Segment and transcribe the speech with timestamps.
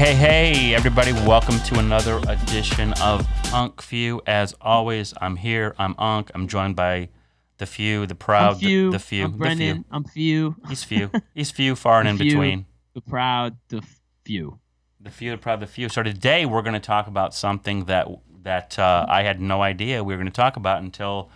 [0.00, 4.22] hey, hey, everybody, welcome to another edition of Unk Few.
[4.26, 7.10] As always, I'm here, I'm Unk, I'm joined by
[7.58, 8.86] the few, the proud, few.
[8.86, 9.74] the, the few, I'm the Brendan.
[9.74, 9.84] few.
[9.90, 10.56] I'm few.
[10.70, 11.10] He's few.
[11.34, 12.30] He's few, far and in few.
[12.30, 12.64] between.
[12.94, 13.58] The proud.
[13.68, 13.84] The
[14.24, 14.58] few.
[15.02, 15.90] The few, the proud, the few.
[15.90, 18.08] So today we're going to talk about something that
[18.42, 21.28] that uh, I had no idea we were going to talk about until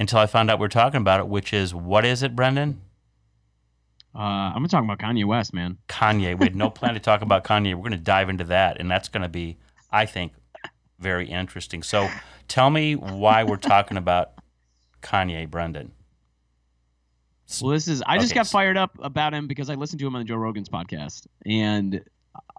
[0.00, 2.80] until I found out we are talking about it, which is what is it, Brendan?
[4.14, 5.78] Uh, I'm gonna talk about Kanye West, man.
[5.88, 6.36] Kanye.
[6.38, 7.74] We had no plan to talk about Kanye.
[7.74, 9.56] We're going to dive into that, and that's going to be,
[9.90, 10.32] I think,
[10.98, 11.82] very interesting.
[11.82, 12.08] So,
[12.48, 14.32] tell me why we're talking about
[15.02, 15.92] Kanye, Brendan.
[17.60, 18.02] Well, this is.
[18.06, 20.36] I just got fired up about him because I listened to him on the Joe
[20.36, 22.02] Rogan's podcast, and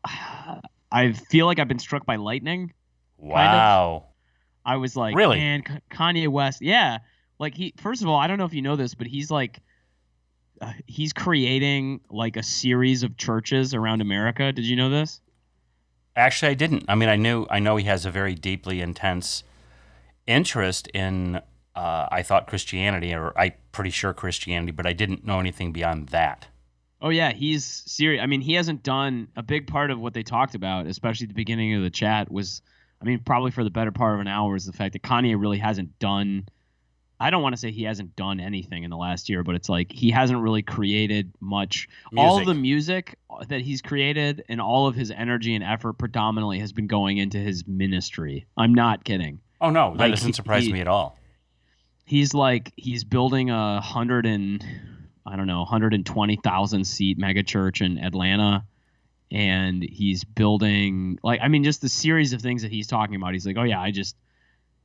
[0.91, 2.73] I feel like I've been struck by lightning.
[3.17, 4.05] Wow.
[4.65, 5.37] I was like, Really?
[5.37, 6.99] man, K- Kanye West, yeah.
[7.39, 9.59] Like he, first of all, I don't know if you know this, but he's like,
[10.61, 14.51] uh, he's creating like a series of churches around America.
[14.51, 15.19] Did you know this?
[16.15, 16.85] Actually, I didn't.
[16.87, 17.47] I mean, I knew.
[17.49, 19.43] I know he has a very deeply intense
[20.27, 21.41] interest in.
[21.73, 26.09] Uh, I thought Christianity, or I'm pretty sure Christianity, but I didn't know anything beyond
[26.09, 26.47] that.
[27.01, 28.21] Oh yeah, he's serious.
[28.21, 31.29] I mean, he hasn't done a big part of what they talked about, especially at
[31.29, 32.29] the beginning of the chat.
[32.29, 32.61] Was
[33.01, 35.39] I mean, probably for the better part of an hour is the fact that Kanye
[35.39, 36.47] really hasn't done.
[37.21, 39.69] I don't want to say he hasn't done anything in the last year, but it's
[39.69, 41.87] like he hasn't really created much.
[42.17, 45.93] All of the music uh, that he's created and all of his energy and effort
[45.93, 48.45] predominantly has been going into his ministry.
[48.57, 49.39] I'm not kidding.
[49.61, 51.17] Oh no, that Like, doesn't surprise he- me at all.
[52.05, 54.65] he's like he's building a hundred and
[55.25, 58.65] I don't know, hundred and twenty thousand seat mega church in Atlanta,
[59.31, 63.33] and he's building like I mean just the series of things that he's talking about.
[63.33, 64.15] He's like, oh yeah, I just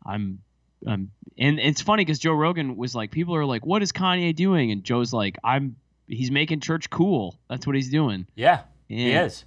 [0.04, 0.40] I'm
[0.86, 4.34] um and it's funny because Joe Rogan was like, people are like, what is Kanye
[4.34, 4.70] doing?
[4.72, 5.76] And Joe's like, I'm
[6.08, 7.38] he's making church cool.
[7.50, 8.26] That's what he's doing.
[8.34, 9.44] Yeah, And he is.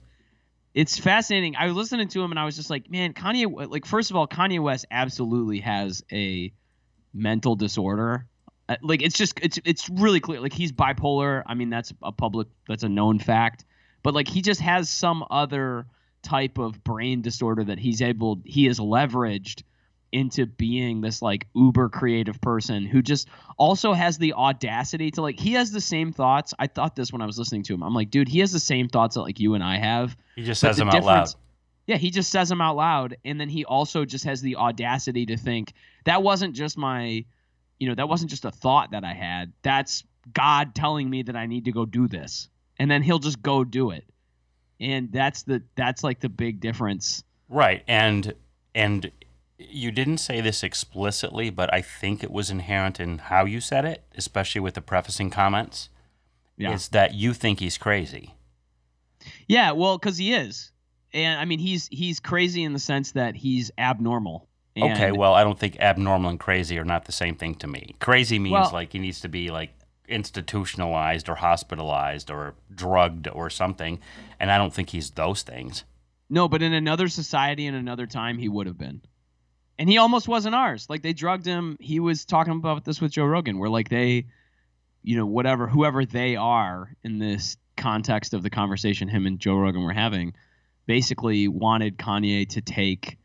[0.74, 1.56] it's fascinating.
[1.56, 3.70] I was listening to him and I was just like, man, Kanye.
[3.72, 6.52] Like, first of all, Kanye West absolutely has a
[7.14, 8.28] mental disorder.
[8.68, 10.40] Uh, Like, it's just it's it's really clear.
[10.42, 11.42] Like, he's bipolar.
[11.48, 13.66] I mean, that's a public that's a known fact.
[14.04, 15.88] But like, he just has some other
[16.22, 19.64] type of brain disorder that he's able he has leveraged
[20.12, 23.28] into being this like uber creative person who just
[23.58, 26.54] also has the audacity to like he has the same thoughts.
[26.60, 27.84] I thought this when I was listening to him.
[27.84, 30.18] I'm like, dude, he has the same thoughts that like you and I have.
[30.36, 31.30] He just says the them out loud.
[31.86, 35.26] Yeah, he just says them out loud, and then he also just has the audacity
[35.26, 35.74] to think
[36.06, 37.26] that wasn't just my,
[37.80, 39.52] you know, that wasn't just a thought that I had.
[39.64, 42.48] That's God telling me that I need to go do this,
[42.78, 44.06] and then he'll just go do it,
[44.80, 47.24] and that's the that's like the big difference.
[47.50, 48.36] Right, and
[48.76, 49.12] and
[49.60, 53.86] you didn't say this explicitly, but I think it was inherent in how you said
[53.86, 55.90] it, especially with the prefacing comments.
[56.58, 56.74] Yeah.
[56.74, 58.36] Is that you think he's crazy?
[59.48, 60.72] Yeah, well, because he is,
[61.14, 64.48] and I mean he's he's crazy in the sense that he's abnormal.
[64.76, 67.68] And, okay, well, I don't think abnormal and crazy are not the same thing to
[67.68, 67.96] me.
[68.00, 69.74] Crazy means Well- like he needs to be like
[70.08, 74.00] institutionalized or hospitalized or drugged or something,
[74.40, 75.84] and I don't think he's those things.
[76.30, 79.02] No, but in another society in another time, he would have been.
[79.80, 80.88] And he almost wasn't ours.
[80.90, 81.78] Like they drugged him.
[81.80, 84.26] He was talking about this with Joe Rogan, where like they,
[85.02, 89.56] you know, whatever, whoever they are in this context of the conversation him and Joe
[89.56, 90.34] Rogan were having,
[90.86, 93.18] basically wanted Kanye to take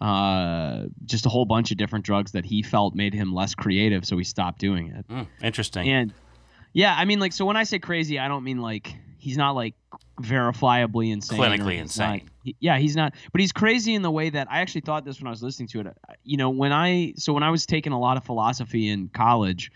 [0.00, 4.04] uh, just a whole bunch of different drugs that he felt made him less creative,
[4.04, 5.04] so he stopped doing it.
[5.08, 5.88] Hmm, interesting.
[5.88, 6.12] And
[6.72, 9.52] yeah, I mean, like, so when I say crazy, I don't mean like he's not
[9.52, 9.74] like
[10.20, 12.28] verifiably insane, Clinically insane.
[12.42, 13.14] He- yeah, he's not.
[13.32, 15.68] But he's crazy in the way that I actually thought this when I was listening
[15.68, 15.86] to it.
[16.24, 19.70] You know, when I so when I was taking a lot of philosophy in college,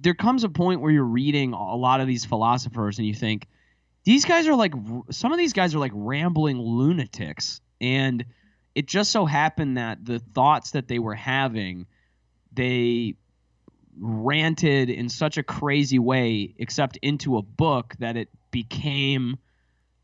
[0.00, 3.48] there comes a point where you're reading a lot of these philosophers and you think
[4.04, 4.74] these guys are like
[5.10, 8.24] some of these guys are like rambling lunatics and
[8.74, 11.86] it just so happened that the thoughts that they were having
[12.52, 13.14] they
[13.98, 19.36] ranted in such a crazy way except into a book that it became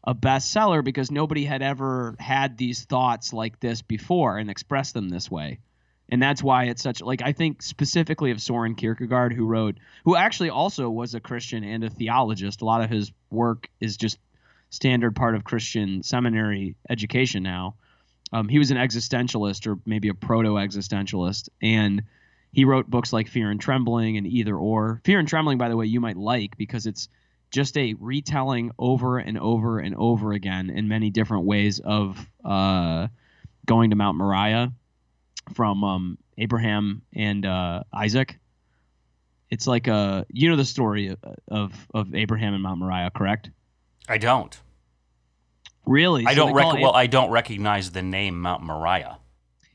[0.05, 5.09] a bestseller because nobody had ever had these thoughts like this before and expressed them
[5.09, 5.61] this way.
[6.09, 10.17] And that's why it's such like i think specifically of soren kierkegaard who wrote who
[10.17, 12.63] actually also was a christian and a theologist.
[12.63, 14.19] A lot of his work is just
[14.71, 17.77] standard part of christian seminary education now.
[18.33, 21.49] Um, he was an existentialist or maybe a proto-existentialist.
[21.61, 22.03] And
[22.53, 25.01] he wrote books like fear and trembling and either or.
[25.05, 27.09] Fear and trembling by the way you might like because it's
[27.51, 33.09] just a retelling over and over and over again in many different ways of uh,
[33.67, 34.73] going to mount moriah
[35.55, 38.39] from um, abraham and uh, isaac
[39.51, 41.15] it's like a you know the story
[41.49, 43.51] of of, abraham and mount moriah correct
[44.11, 44.59] I don't.
[45.87, 46.27] Really?
[46.27, 49.19] I So don't rec- well, I don't recognize the name Mount Moriah.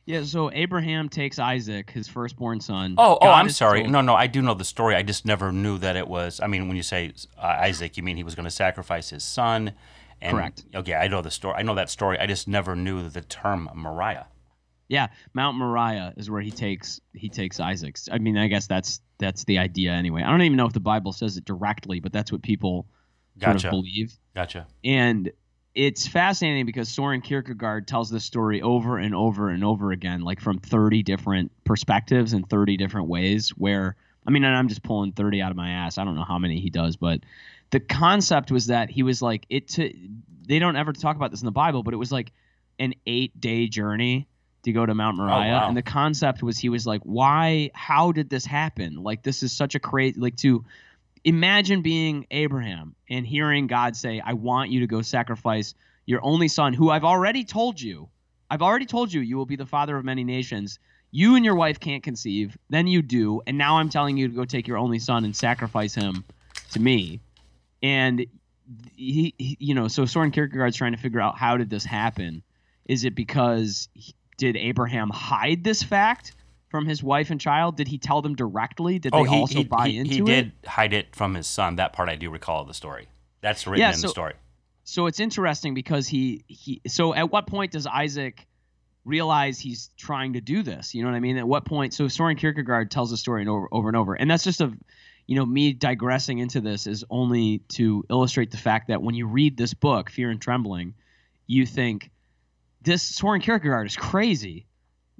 [0.06, 0.24] Yeah.
[0.24, 2.96] So Abraham takes Isaac, his firstborn son.
[2.98, 3.82] Oh, oh, I'm sorry.
[3.82, 4.96] told- No, no, I do know the story.
[4.96, 6.40] I just never knew that it was.
[6.40, 9.24] I mean, when you say uh, Isaac, you mean he was going to sacrifice his
[9.24, 9.74] son.
[10.22, 10.64] And, Correct.
[10.74, 11.56] Okay, I know the story.
[11.58, 12.18] I know that story.
[12.20, 14.28] I just never knew the term Moriah.
[14.88, 17.98] Yeah, Mount Moriah is where he takes he takes Isaac.
[18.12, 20.22] I mean, I guess that's that's the idea anyway.
[20.22, 22.86] I don't even know if the Bible says it directly, but that's what people
[23.42, 24.14] sort of believe.
[24.36, 24.68] Gotcha.
[24.84, 25.32] And
[25.76, 30.40] it's fascinating because Soren Kierkegaard tells this story over and over and over again, like
[30.40, 33.50] from 30 different perspectives and 30 different ways.
[33.50, 35.98] Where, I mean, and I'm just pulling 30 out of my ass.
[35.98, 37.20] I don't know how many he does, but
[37.72, 39.94] the concept was that he was like, it to,
[40.48, 42.32] they don't ever talk about this in the Bible, but it was like
[42.80, 44.30] an eight day journey
[44.64, 45.52] to go to Mount oh, Moriah.
[45.52, 45.68] wow.
[45.68, 49.04] And the concept was he was like, why, how did this happen?
[49.04, 50.64] Like, this is such a crazy, like, to,
[51.26, 55.74] imagine being Abraham and hearing God say, I want you to go sacrifice
[56.06, 58.08] your only son, who I've already told you,
[58.50, 60.78] I've already told you, you will be the father of many nations.
[61.10, 64.34] You and your wife can't conceive, then you do, and now I'm telling you to
[64.34, 66.24] go take your only son and sacrifice him
[66.74, 67.22] to me.
[67.82, 68.28] And
[68.96, 72.44] he, he you know, so Soren Kierkegaard's trying to figure out how did this happen?
[72.86, 76.35] Is it because he- did Abraham hide this fact
[76.76, 77.78] from his wife and child?
[77.78, 79.00] Did he tell them directly?
[79.00, 80.26] Did oh, they oh, he, also he, buy he, into he it?
[80.26, 81.78] did hide it from his son.
[81.78, 83.08] That part I do recall of the story.
[83.40, 84.34] That's written Yeah, in so- the story.
[84.84, 88.46] so it's interesting because he he so at what point does Isaac
[89.06, 90.94] realize he's trying to do this?
[90.94, 91.38] You know what I mean?
[91.38, 91.94] At what point?
[91.94, 94.74] So Soren Kierkegaard tells the story over, over and over, and that's just a
[95.28, 99.28] you know me digressing into this is only to illustrate the fact that when you
[99.28, 100.94] read this book, Fear and Trembling,
[101.48, 102.12] you think
[102.82, 104.66] this Soren Kierkegaard is crazy.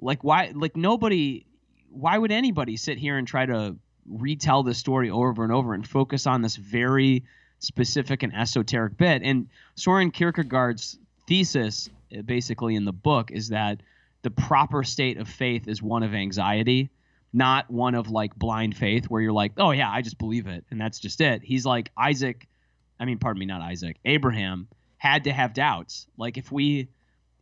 [0.00, 0.52] Like why?
[0.54, 1.46] Like nobody.
[1.90, 3.76] Why would anybody sit here and try to
[4.06, 7.24] retell this story over and over and focus on this very
[7.58, 9.22] specific and esoteric bit?
[9.22, 13.80] And Soren Kierkegaard's thesis, uh, basically in the book, is that
[14.22, 16.90] the proper state of faith is one of anxiety,
[17.32, 20.64] not one of like blind faith, where you're like, oh yeah, I just believe it,
[20.70, 21.42] and that's just it.
[21.42, 22.46] He's like Isaac,
[23.00, 26.06] I mean, pardon me, not Isaac, Abraham had to have doubts.
[26.18, 26.88] Like if we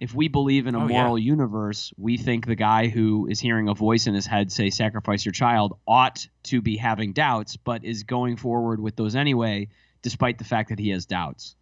[0.01, 0.99] if we believe in a Oh, yeah.
[1.03, 4.71] moral universe, we think the guy who is hearing a voice in his head say
[4.71, 9.69] sacrifice your child ought to be having doubts, but is going forward with those anyway,
[10.03, 11.55] despite the fact that he has doubts.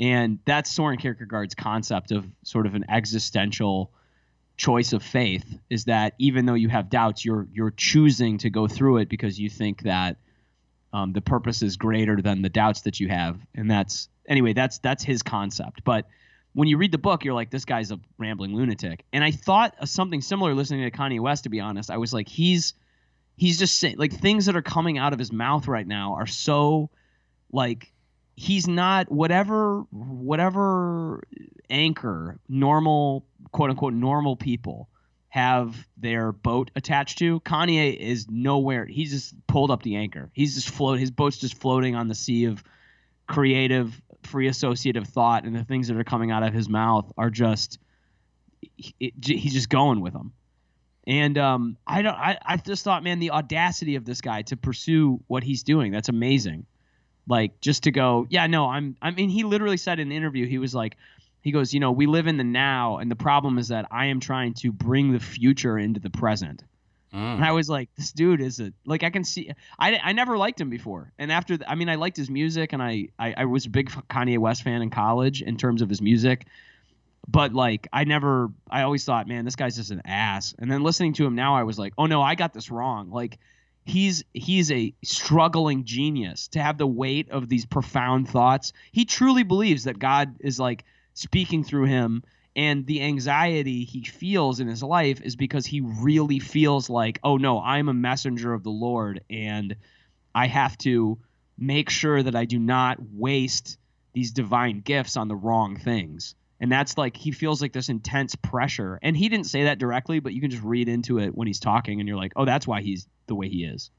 [0.00, 3.90] And that's Soren Kierkegaard's concept of sort of an existential
[4.56, 8.66] choice of faith is that even though you have doubts, you're you're choosing to go
[8.68, 10.16] through it because you think that
[10.92, 14.52] um, the purpose is greater than the doubts that you have, and that's anyway.
[14.52, 15.82] That's that's his concept.
[15.84, 16.06] But
[16.54, 19.04] when you read the book, you're like, this guy's a rambling lunatic.
[19.12, 21.44] And I thought of something similar listening to Kanye West.
[21.44, 22.74] To be honest, I was like, he's
[23.38, 26.26] he's just saying like things that are coming out of his mouth right now are
[26.26, 26.90] so
[27.52, 27.92] like
[28.34, 31.22] he's not whatever whatever
[31.70, 34.88] anchor normal quote unquote normal people
[35.30, 40.56] have their boat attached to kanye is nowhere he's just pulled up the anchor he's
[40.56, 42.62] just float his boat's just floating on the sea of
[43.26, 47.30] creative free associative thought and the things that are coming out of his mouth are
[47.30, 47.78] just
[49.00, 50.32] it, he's just going with them
[51.08, 52.14] and um, I don't.
[52.14, 55.90] I, I just thought, man, the audacity of this guy to pursue what he's doing.
[55.90, 56.66] That's amazing.
[57.26, 58.94] Like just to go, yeah, no, I'm.
[59.00, 60.96] I mean, he literally said in an interview, he was like,
[61.40, 64.06] he goes, you know, we live in the now, and the problem is that I
[64.06, 66.62] am trying to bring the future into the present.
[67.12, 67.42] And Mm.
[67.42, 69.50] I was like, this dude is a like I can see.
[69.78, 72.72] I, I never liked him before, and after th- I mean, I liked his music,
[72.74, 75.88] and I, I I was a big Kanye West fan in college in terms of
[75.88, 76.46] his music,
[77.26, 78.50] but like I never.
[78.70, 80.54] I always thought, man, this guy's just an ass.
[80.58, 83.10] And then listening to him now, I was like, oh no, I got this wrong.
[83.10, 83.38] Like
[83.86, 88.74] he's he's a struggling genius to have the weight of these profound thoughts.
[88.92, 90.84] He truly believes that God is like
[91.14, 92.22] speaking through him
[92.58, 97.36] and the anxiety he feels in his life is because he really feels like, oh
[97.36, 99.76] no, I'm a messenger of the Lord and
[100.34, 101.18] I have to
[101.56, 103.78] make sure that I do not waste
[104.12, 106.34] these divine gifts on the wrong things.
[106.58, 108.98] And that's like he feels like this intense pressure.
[109.02, 111.60] And he didn't say that directly, but you can just read into it when he's
[111.60, 113.92] talking and you're like, "Oh, that's why he's the way he is."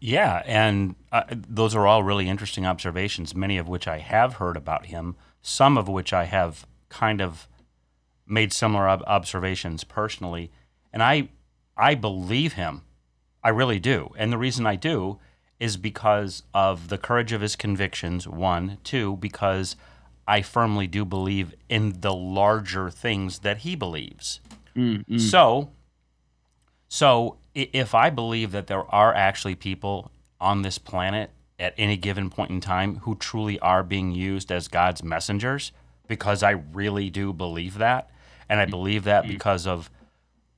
[0.00, 4.56] Yeah, and uh, those are all really interesting observations, many of which I have heard
[4.56, 7.48] about him, some of which I have kind of
[8.28, 10.50] made similar ob- observations personally,
[10.92, 11.28] and I
[11.76, 12.82] I believe him.
[13.42, 14.10] I really do.
[14.18, 15.18] And the reason I do
[15.60, 19.76] is because of the courage of his convictions, one, two, because
[20.26, 24.40] I firmly do believe in the larger things that he believes.
[24.76, 25.20] Mm, mm.
[25.20, 25.70] So,
[26.88, 32.30] so if I believe that there are actually people on this planet at any given
[32.30, 35.72] point in time who truly are being used as God's messengers,
[36.06, 38.10] because I really do believe that,
[38.48, 38.70] and I mm-hmm.
[38.70, 39.32] believe that mm-hmm.
[39.32, 39.90] because of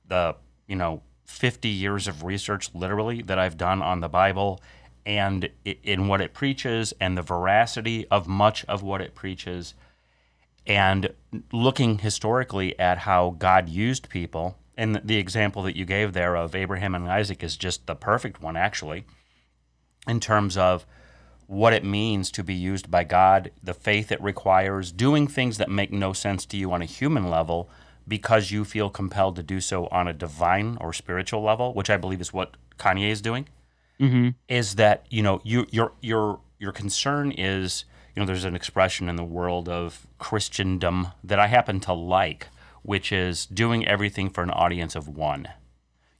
[0.07, 0.35] the
[0.67, 4.61] you know 50 years of research literally that I've done on the Bible
[5.05, 9.73] and in what it preaches and the veracity of much of what it preaches.
[10.67, 11.13] And
[11.51, 16.55] looking historically at how God used people and the example that you gave there of
[16.55, 19.05] Abraham and Isaac is just the perfect one actually
[20.07, 20.85] in terms of
[21.47, 25.69] what it means to be used by God, the faith it requires, doing things that
[25.69, 27.69] make no sense to you on a human level
[28.11, 31.95] because you feel compelled to do so on a divine or spiritual level, which I
[31.95, 33.47] believe is what Kanye is doing.
[34.01, 34.29] Mm-hmm.
[34.49, 39.07] Is that you know you your your your concern is you know there's an expression
[39.07, 42.49] in the world of Christendom that I happen to like,
[42.81, 45.47] which is doing everything for an audience of one.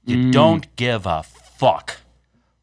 [0.06, 1.98] You don't give a fuck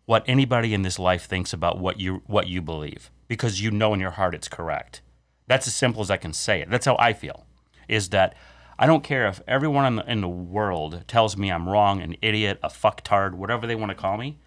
[0.08, 3.94] what anybody in this life thinks about what you what you believe because you know
[3.94, 5.02] in your heart it's correct.
[5.46, 6.70] That's as simple as I can say it.
[6.72, 7.46] That's how I feel.
[7.88, 8.36] Is that
[8.82, 12.16] I don't care if everyone in the, in the world tells me I'm wrong, an
[12.22, 14.40] idiot, a fucktard, whatever they want to call me.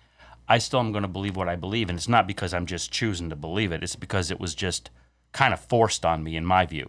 [0.49, 2.91] I still am going to believe what I believe, and it's not because I'm just
[2.91, 3.83] choosing to believe it.
[3.83, 4.89] It's because it was just
[5.33, 6.89] kind of forced on me, in my view.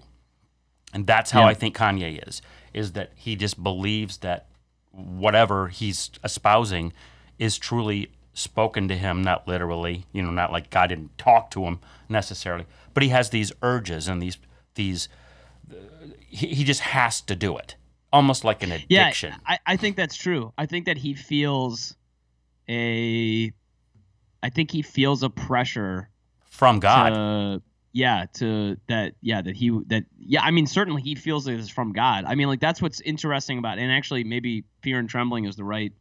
[0.93, 1.47] And that's how Yeah.
[1.47, 2.41] I think Kanye is.
[2.73, 4.47] Is that he just believes that
[4.91, 6.93] whatever he's espousing
[7.37, 11.65] is truly spoken to him, not literally, you know, not like God didn't talk to
[11.65, 14.37] him necessarily, but he has these urges and these
[14.75, 15.09] these.
[16.27, 17.75] He, he just has to do it,
[18.11, 19.31] almost like an addiction.
[19.31, 20.51] Yeah, I, I think that's true.
[20.57, 21.95] I think that he feels
[22.67, 23.51] a,
[24.41, 26.09] I think he feels a pressure
[26.45, 27.09] from God.
[27.09, 27.61] to,
[27.91, 31.69] yeah, to that, yeah, that he, that, yeah, I mean, certainly he feels it is
[31.69, 32.25] from God.
[32.25, 35.63] I mean, like, that's what's interesting about, and actually, maybe fear and trembling is the
[35.63, 35.93] right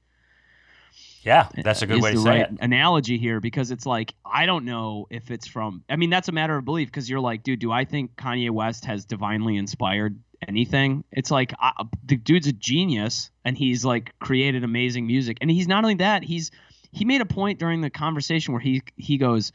[1.23, 2.59] yeah, that's a good way to say right it.
[2.61, 5.85] analogy here because it's like I don't know if it's from.
[5.89, 8.51] I mean, that's a matter of belief because you're like, dude, do I think Kanye
[8.51, 11.05] West has divinely inspired anything?
[11.13, 15.69] It's like I, the dude's a genius and he's like created amazing music, and he's
[15.69, 16.51] not only that, he's
[16.91, 19.53] he made a point during the conversation where he he goes,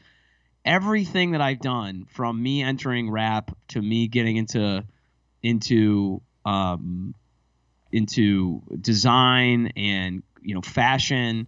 [0.64, 4.84] everything that I've done from me entering rap to me getting into
[5.42, 7.14] into um
[7.92, 11.46] into design and you know fashion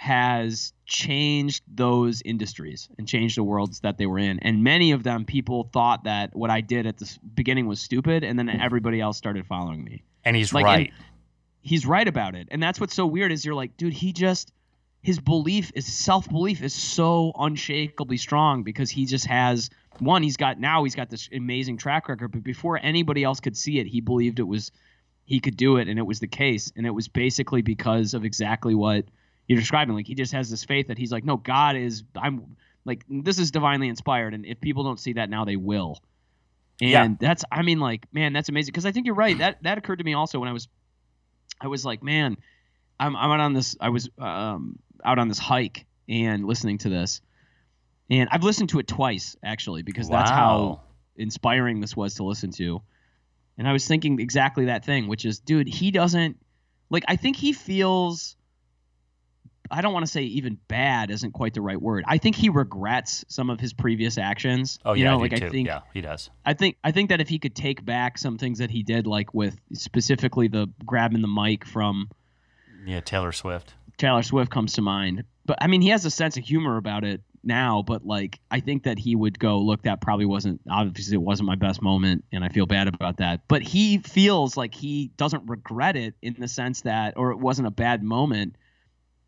[0.00, 4.38] has changed those industries and changed the worlds that they were in.
[4.38, 8.22] And many of them, people thought that what I did at the beginning was stupid,
[8.22, 10.04] and then everybody else started following me.
[10.24, 10.92] And he's like, right.
[11.62, 14.52] He's right about it, and that's what's so weird is you're like, dude, he just
[15.02, 20.22] his belief is self belief is so unshakably strong because he just has one.
[20.22, 23.80] He's got now he's got this amazing track record, but before anybody else could see
[23.80, 24.70] it, he believed it was
[25.24, 28.24] he could do it, and it was the case, and it was basically because of
[28.24, 29.06] exactly what
[29.48, 29.94] you're describing.
[29.96, 33.38] Like he just has this faith that he's like, no, God is I'm like this
[33.38, 36.00] is divinely inspired, and if people don't see that now, they will.
[36.80, 37.08] And Yeah.
[37.18, 38.72] that's I mean, like, man, that's amazing.
[38.72, 39.36] Because I think you're right.
[39.38, 40.68] That that occurred to me also when I was
[41.60, 42.36] I was like, man,
[43.00, 46.88] I'm I'm out on this I was um out on this hike and listening to
[46.88, 47.20] this.
[48.10, 50.80] And I've listened to it twice actually, because that's how
[51.16, 52.80] inspiring this was to listen to.
[53.58, 56.38] And I was thinking exactly that thing, which is, dude, he doesn't
[56.90, 58.36] like I think he feels
[59.70, 62.04] I don't want to say even bad isn't quite the right word.
[62.06, 64.78] I think he regrets some of his previous actions.
[64.84, 65.46] Oh you yeah, know, I like do too.
[65.46, 66.30] I think yeah, he does.
[66.44, 69.06] I think I think that if he could take back some things that he did,
[69.06, 72.08] like with specifically the grabbing the mic from
[72.86, 73.74] Yeah, Taylor Swift.
[73.96, 75.24] Taylor Swift comes to mind.
[75.44, 77.82] But I mean, he has a sense of humor about it now.
[77.82, 81.46] But like, I think that he would go, look, that probably wasn't obviously it wasn't
[81.46, 83.40] my best moment, and I feel bad about that.
[83.48, 87.68] But he feels like he doesn't regret it in the sense that, or it wasn't
[87.68, 88.56] a bad moment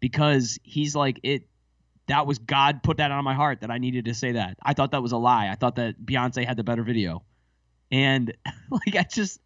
[0.00, 1.46] because he's like it.
[2.06, 4.56] That was God put that on my heart that I needed to say that.
[4.60, 5.48] I thought that was a lie.
[5.48, 7.22] I thought that Beyonce had the better video,
[7.92, 8.34] and
[8.70, 9.40] like I just,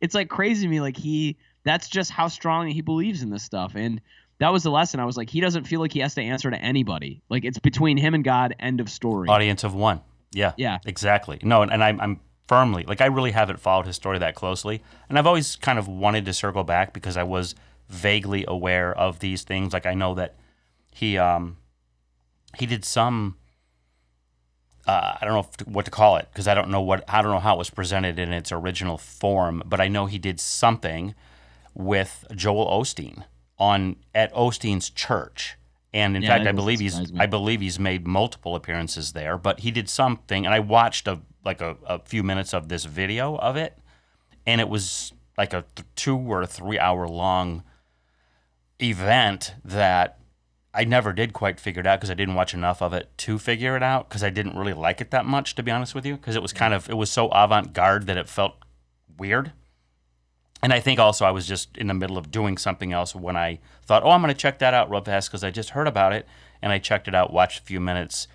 [0.00, 0.80] it's like crazy to me.
[0.80, 4.00] Like he, that's just how strongly he believes in this stuff, and
[4.38, 5.00] that was the lesson.
[5.00, 7.22] I was like, he doesn't feel like he has to answer to anybody.
[7.28, 8.54] Like it's between him and God.
[8.60, 9.28] End of story.
[9.28, 10.00] Audience of one.
[10.32, 10.52] Yeah.
[10.56, 10.78] Yeah.
[10.84, 11.38] Exactly.
[11.42, 14.82] No, and, and I'm, I'm firmly like I really haven't followed his story that closely,
[15.08, 17.54] and I've always kind of wanted to circle back because I was
[17.88, 19.72] vaguely aware of these things.
[19.72, 20.36] Like I know that
[20.90, 21.58] he um
[22.58, 23.36] he did some.
[24.86, 27.22] Uh, I don't know if, what to call it because I don't know what I
[27.22, 30.38] don't know how it was presented in its original form, but I know he did
[30.40, 31.14] something
[31.74, 33.24] with Joel Osteen
[33.58, 35.56] on at Osteen's church,
[35.94, 37.18] and in Yeah, fact, that I believe he's me.
[37.18, 39.38] I believe he's made multiple appearances there.
[39.38, 42.84] But he did something, and I watched a like a, a few minutes of this
[42.84, 43.78] video of it,
[44.46, 47.62] and it was like a th- two or three hour long
[48.80, 50.18] event that
[50.72, 53.38] I never did quite figure it out because I didn't watch enough of it to
[53.38, 56.04] figure it out because I didn't really like it that much, to be honest with
[56.04, 58.56] you, because it was kind of it was so avant garde that it felt
[59.16, 59.52] weird.
[60.62, 63.36] And I think also I was just in the middle of doing something else when
[63.36, 65.86] I thought, oh, I'm going to check that out real fast because I just heard
[65.86, 66.26] about it,
[66.60, 68.26] and I checked it out, watched a few minutes,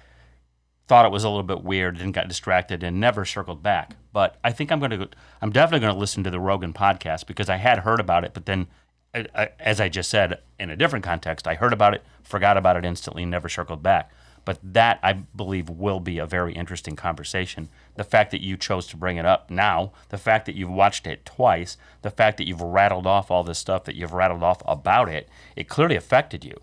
[0.87, 3.95] thought it was a little bit weird, and got distracted, and never circled back.
[4.13, 5.09] But I think I'm going to,
[5.41, 8.35] I'm definitely going to listen to the Rogan podcast because I had heard about it,
[8.35, 8.67] but then
[9.13, 12.85] as I just said in a different context, I heard about it, forgot about it
[12.85, 14.11] instantly, and never circled back.
[14.45, 17.69] But that I believe will be a very interesting conversation.
[17.95, 21.05] The fact that you chose to bring it up now, the fact that you've watched
[21.05, 24.61] it twice, the fact that you've rattled off all this stuff that you've rattled off
[24.65, 26.55] about it, it clearly affected you.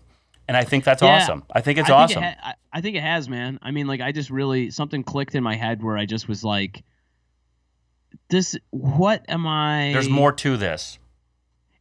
[0.47, 1.43] And I think that's yeah, awesome.
[1.51, 2.23] I think it's I think awesome.
[2.23, 3.59] It ha- I think it has, man.
[3.61, 6.43] I mean, like, I just really, something clicked in my head where I just was
[6.43, 6.83] like,
[8.29, 9.91] this, what am I?
[9.93, 10.99] There's more to this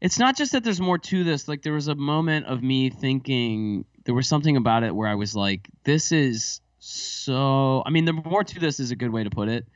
[0.00, 1.48] it's not just that there's more to this.
[1.48, 5.14] Like there was a moment of me thinking there was something about it where I
[5.14, 7.82] was like, this is so.
[7.86, 9.66] I mean, the more to this is a good way to put it,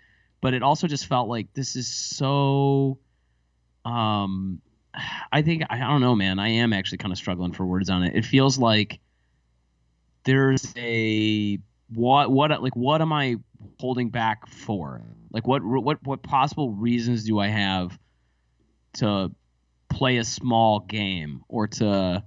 [0.41, 2.99] but it also just felt like this is so.
[3.85, 4.61] Um,
[5.33, 6.39] I think I don't know, man.
[6.39, 8.15] I am actually kind of struggling for words on it.
[8.15, 9.01] It feels like
[10.25, 11.59] there's a
[11.95, 13.37] what what like what am I
[13.79, 15.03] holding back for?
[15.33, 17.99] Like what what what possible reasons do I have
[18.95, 19.31] to
[19.91, 22.25] play a small game or to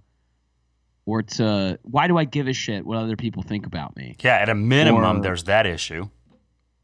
[1.06, 4.16] or to why do I give a shit what other people think about me?
[4.22, 6.10] Yeah, at a minimum, or, there's that issue.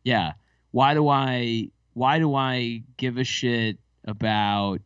[0.03, 0.33] Yeah,
[0.71, 4.79] why do I why do I give a shit about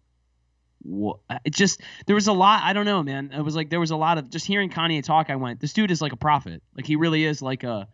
[0.81, 1.19] what?
[1.45, 2.61] It just there was a lot.
[2.63, 3.31] I don't know, man.
[3.33, 5.29] It was like there was a lot of just hearing Kanye talk.
[5.29, 6.61] I went, this dude is like a prophet.
[6.75, 7.87] Like he really is like a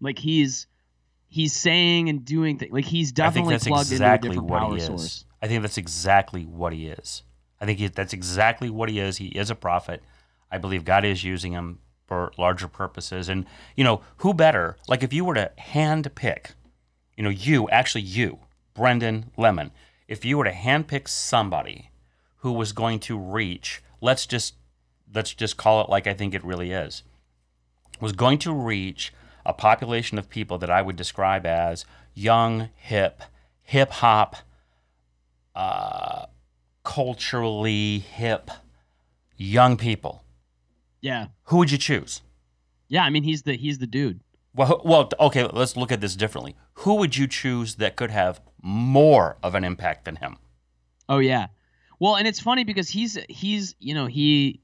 [0.00, 0.66] like he's
[1.28, 2.72] he's saying and doing things.
[2.72, 5.24] Like he's definitely plugged exactly into a different power source.
[5.40, 7.22] I think that's exactly what he is.
[7.60, 9.16] I think he, that's exactly what he is.
[9.16, 10.02] He is a prophet.
[10.50, 13.28] I believe God is using him for larger purposes.
[13.28, 13.44] And,
[13.76, 14.76] you know, who better?
[14.88, 16.52] Like if you were to hand pick,
[17.16, 18.38] you know, you, actually you,
[18.74, 19.72] Brendan Lemon,
[20.06, 21.90] if you were to hand pick somebody
[22.38, 24.54] who was going to reach, let's just
[25.14, 27.02] let's just call it like I think it really is,
[28.00, 29.12] was going to reach
[29.44, 33.22] a population of people that I would describe as young, hip,
[33.62, 34.36] hip hop,
[35.54, 36.26] uh,
[36.88, 38.50] culturally hip
[39.36, 40.24] young people.
[41.02, 41.26] Yeah.
[41.44, 42.22] Who would you choose?
[42.88, 44.20] Yeah, I mean he's the he's the dude.
[44.54, 45.44] Well, well, okay.
[45.44, 46.56] Let's look at this differently.
[46.78, 50.38] Who would you choose that could have more of an impact than him?
[51.10, 51.48] Oh yeah.
[52.00, 54.62] Well, and it's funny because he's he's you know he,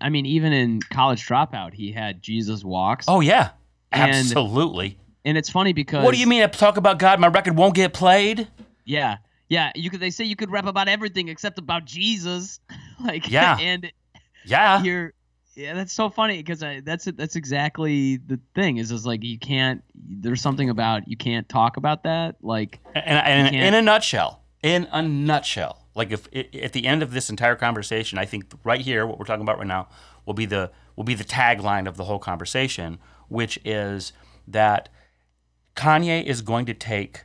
[0.00, 3.04] I mean even in College Dropout he had Jesus Walks.
[3.08, 3.50] Oh yeah,
[3.92, 4.86] absolutely.
[4.86, 6.42] And, and it's funny because what do you mean?
[6.42, 8.48] I talk about God, my record won't get played.
[8.86, 9.18] Yeah,
[9.52, 10.00] yeah, you could.
[10.00, 12.58] They say you could rap about everything except about Jesus.
[13.04, 13.92] like yeah, and
[14.46, 15.12] yeah, you're
[15.54, 15.74] yeah.
[15.74, 18.78] That's so funny because that's that's exactly the thing.
[18.78, 19.84] Is is like you can't.
[19.94, 22.36] There's something about you can't talk about that.
[22.40, 27.12] Like and, and in a nutshell, in a nutshell, like if at the end of
[27.12, 29.86] this entire conversation, I think right here, what we're talking about right now,
[30.24, 34.14] will be the will be the tagline of the whole conversation, which is
[34.48, 34.88] that
[35.76, 37.24] Kanye is going to take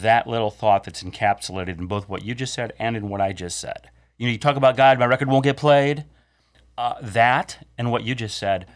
[0.00, 3.32] that little thought that's encapsulated in both what you just said and in what I
[3.32, 3.90] just said.
[4.16, 6.04] You know, you talk about God, my record won't get played.
[6.76, 8.66] Uh, that and what you just said,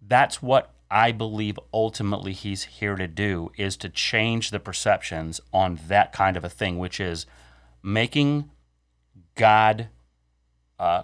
[0.00, 5.80] that's what I believe ultimately he's here to do is to change the perceptions on
[5.88, 7.26] that kind of a thing, which is
[7.82, 8.50] making
[9.34, 9.88] God
[10.78, 11.02] uh,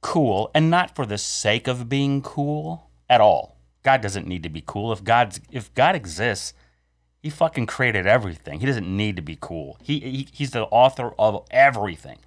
[0.00, 3.58] cool and not for the sake of being cool at all.
[3.82, 4.92] God doesn't need to be cool.
[4.92, 6.54] If God's if God exists,
[7.24, 8.60] he fucking created everything.
[8.60, 9.78] He doesn't need to be cool.
[9.82, 12.18] He, he he's the author of everything.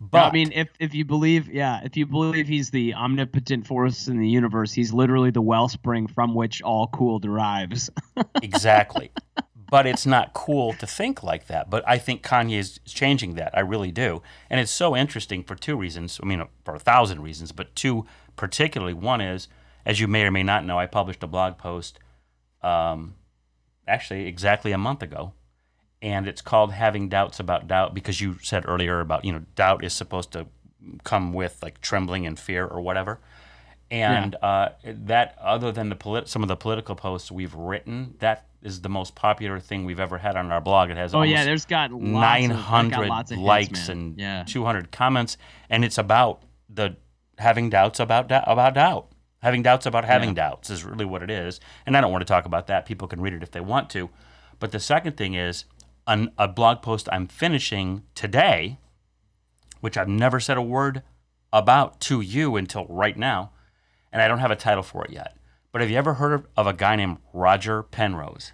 [0.00, 3.66] But no, I mean, if if you believe, yeah, if you believe he's the omnipotent
[3.66, 7.90] force in the universe, he's literally the wellspring from which all cool derives.
[8.42, 9.10] exactly.
[9.68, 11.68] But it's not cool to think like that.
[11.68, 13.58] But I think Kanye is changing that.
[13.58, 14.22] I really do.
[14.48, 16.20] And it's so interesting for two reasons.
[16.22, 18.94] I mean, for a thousand reasons, but two particularly.
[18.94, 19.48] One is,
[19.84, 21.98] as you may or may not know, I published a blog post
[22.62, 23.14] um,
[23.86, 25.32] actually exactly a month ago.
[26.02, 29.84] And it's called Having Doubts About Doubt because you said earlier about, you know, doubt
[29.84, 30.46] is supposed to
[31.02, 33.20] come with like trembling and fear or whatever.
[33.90, 34.48] And yeah.
[34.48, 38.80] uh, that, other than the polit- some of the political posts we've written, that is
[38.80, 40.90] the most popular thing we've ever had on our blog.
[40.90, 44.44] It has oh yeah, there's got 900 of, likes hits, and yeah.
[44.46, 45.36] 200 comments,
[45.68, 46.96] and it's about the
[47.38, 49.08] having doubts about doubt about doubt.
[49.44, 50.48] Having doubts about having yeah.
[50.48, 51.60] doubts is really what it is.
[51.84, 52.86] And I don't want to talk about that.
[52.86, 54.08] People can read it if they want to.
[54.58, 55.66] But the second thing is
[56.06, 58.78] an, a blog post I'm finishing today,
[59.82, 61.02] which I've never said a word
[61.52, 63.52] about to you until right now.
[64.14, 65.36] and I don't have a title for it yet.
[65.72, 68.52] But have you ever heard of, of a guy named Roger Penrose?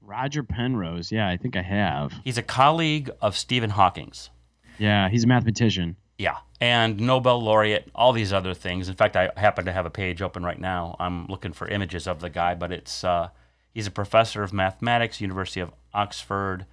[0.00, 1.12] Roger Penrose.
[1.12, 2.12] Yeah, I think I have.
[2.24, 4.30] He's a colleague of Stephen Hawking's.
[4.78, 5.96] Yeah, he's a mathematician.
[6.16, 8.88] Yeah, and Nobel laureate, all these other things.
[8.88, 10.96] In fact, I happen to have a page open right now.
[10.98, 13.28] I'm looking for images of the guy, but it's uh,
[13.72, 16.66] he's a professor of mathematics, University of Oxford,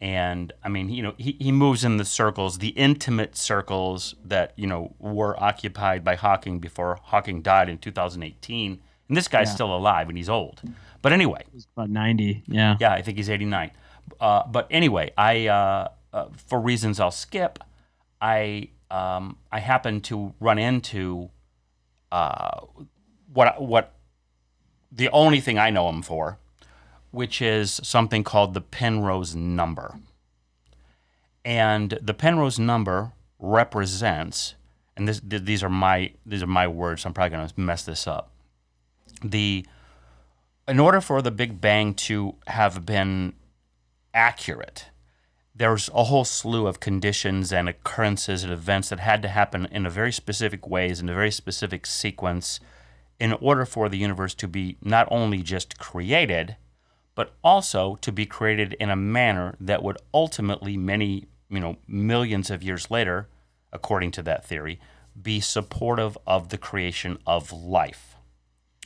[0.00, 4.52] and I mean, you know, he, he moves in the circles, the intimate circles that
[4.56, 8.80] you know were occupied by Hawking before Hawking died in 2018.
[9.08, 9.54] And this guy's Yeah.
[9.54, 10.62] still alive, and he's old.
[11.02, 12.44] But anyway, He's about 90.
[12.46, 12.76] Yeah.
[12.80, 13.70] yeah, I think he's 89.
[14.20, 17.58] Uh, but anyway, I uh, uh, for reasons I'll skip,
[18.20, 21.30] I um, I happened to run into
[22.10, 22.60] uh,
[23.32, 23.94] what what
[24.90, 26.38] the only thing I know him for,
[27.10, 29.98] which is something called the Penrose number.
[31.44, 34.54] And the Penrose number represents,
[34.96, 37.02] and this th- these are my these are my words.
[37.02, 38.30] So I'm probably going to mess this up.
[39.24, 39.64] The
[40.68, 43.34] in order for the Big Bang to have been
[44.12, 44.86] accurate,
[45.54, 49.84] there's a whole slew of conditions and occurrences and events that had to happen in
[49.84, 52.60] a very specific ways in a very specific sequence
[53.18, 56.56] in order for the universe to be not only just created
[57.14, 62.50] but also to be created in a manner that would ultimately many you know millions
[62.50, 63.28] of years later
[63.72, 64.80] according to that theory
[65.20, 68.16] be supportive of the creation of life.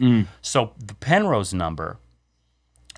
[0.01, 0.27] Mm.
[0.41, 1.99] So the Penrose number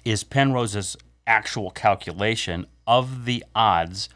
[0.05, 4.09] is Penrose's actual calculation of the odds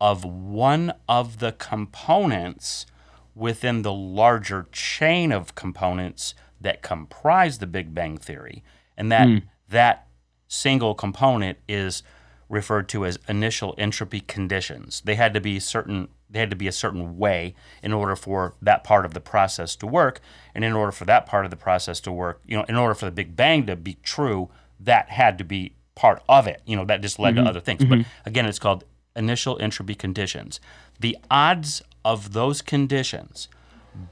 [0.00, 2.86] of one of the components
[3.34, 8.62] within the larger chain of components that comprise the Big Bang theory.
[8.96, 9.38] And that hmm.
[9.68, 10.06] that
[10.48, 12.02] single component is
[12.48, 15.00] referred to as initial entropy conditions.
[15.04, 18.54] They had to be certain they had to be a certain way in order for
[18.62, 20.20] that part of the process to work.
[20.54, 22.94] And in order for that part of the process to work, you know, in order
[22.94, 26.62] for the Big Bang to be true, that had to be part of it.
[26.64, 27.48] You know, that just led to mm-hmm.
[27.48, 27.84] other things.
[27.84, 28.08] But mm-hmm.
[28.24, 28.84] again, it's called
[29.14, 30.58] initial entropy conditions.
[30.98, 33.48] The odds of those conditions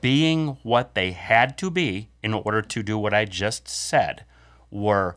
[0.03, 4.27] being what they had to be in order to do what I just said
[4.71, 5.17] were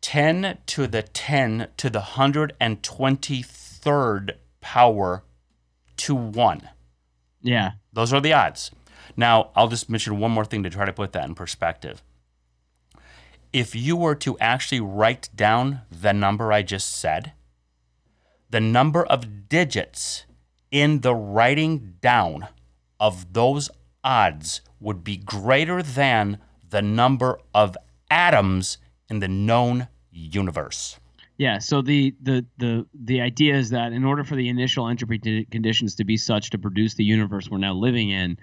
[0.00, 5.22] 10 to the 10 to the 123rd power
[5.98, 6.68] to 1.
[7.42, 7.70] Yeah.
[7.92, 8.72] Those are the odds.
[9.16, 12.02] Now, I'll just mention one more thing to try to put that in perspective.
[13.52, 17.32] If you were to actually write down the number I just said,
[18.50, 20.24] the number of digits
[20.70, 22.48] in the writing down
[23.00, 23.70] of those
[24.04, 27.76] odds would be greater than the number of
[28.10, 28.78] atoms
[29.08, 30.98] in the known universe.
[31.38, 35.44] Yeah, so the, the the the idea is that in order for the initial entropy
[35.50, 38.38] conditions to be such to produce the universe we're now living in,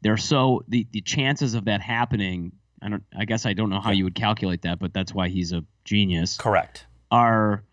[0.00, 2.52] they're so the, the chances of that happening.
[2.82, 3.02] I don't.
[3.16, 5.64] I guess I don't know how you would calculate that, but that's why he's a
[5.84, 6.36] genius.
[6.36, 6.86] Correct.
[7.10, 7.64] Are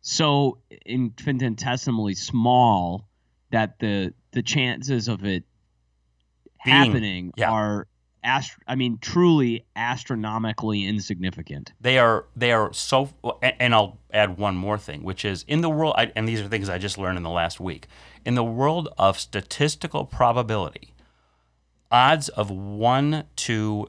[0.00, 3.08] so infinitesimally small
[3.50, 5.44] that the the chances of it
[6.64, 7.50] Being- happening yeah.
[7.50, 7.86] are
[8.24, 11.72] ast- I mean, truly astronomically insignificant.
[11.80, 13.10] they are they are so
[13.42, 16.40] and, and i'll add one more thing which is in the world I, and these
[16.40, 17.86] are things i just learned in the last week
[18.24, 20.94] in the world of statistical probability
[21.90, 23.88] odds of 1 to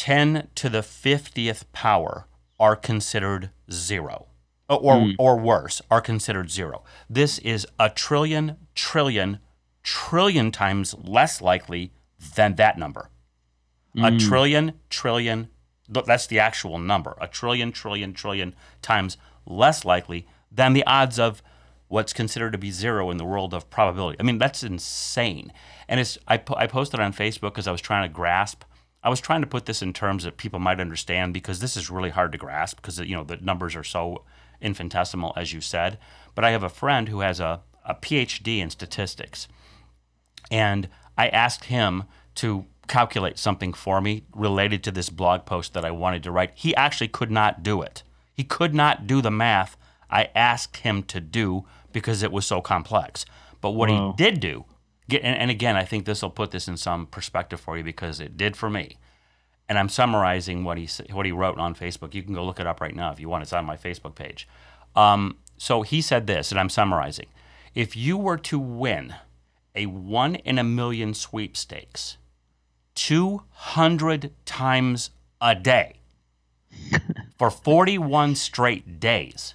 [0.00, 2.26] 10 to the 50th power
[2.58, 4.28] are considered zero
[4.70, 9.38] uh, or or, or worse are considered zero this is a trillion trillion
[9.82, 11.92] trillion times less likely
[12.34, 13.10] than that number
[13.96, 14.18] a hmm.
[14.18, 15.48] trillion, trillion,
[15.88, 21.42] that's the actual number, a trillion, trillion, trillion times less likely than the odds of
[21.88, 24.16] what's considered to be zero in the world of probability.
[24.20, 25.52] I mean, that's insane.
[25.88, 28.62] And it's I, po- I posted on Facebook because I was trying to grasp.
[29.02, 31.90] I was trying to put this in terms that people might understand because this is
[31.90, 34.24] really hard to grasp because you know the numbers are so
[34.60, 35.98] infinitesimal as you said.
[36.34, 39.48] But I have a friend who has a, a PhD in statistics,
[40.50, 42.04] and I asked him
[42.36, 46.52] to calculate something for me related to this blog post that I wanted to write.
[46.54, 48.02] He actually could not do it.
[48.34, 49.76] He could not do the math
[50.10, 53.24] I asked him to do because it was so complex.
[53.60, 54.10] But what Whoa.
[54.10, 54.64] he did do,
[55.10, 57.84] get- and, and again, I think this will put this in some perspective for you
[57.84, 58.96] because it did for me.
[59.68, 62.14] And I'm summarizing what he what he wrote on Facebook.
[62.14, 63.42] You can go look it up right now if you want.
[63.42, 64.48] It's on my Facebook page.
[64.96, 67.26] Um, so he said this, and I'm summarizing.
[67.74, 69.14] If you were to win
[69.76, 72.16] a one in a million sweepstakes
[72.96, 76.00] 200 times a day
[77.38, 79.54] for 41 straight days,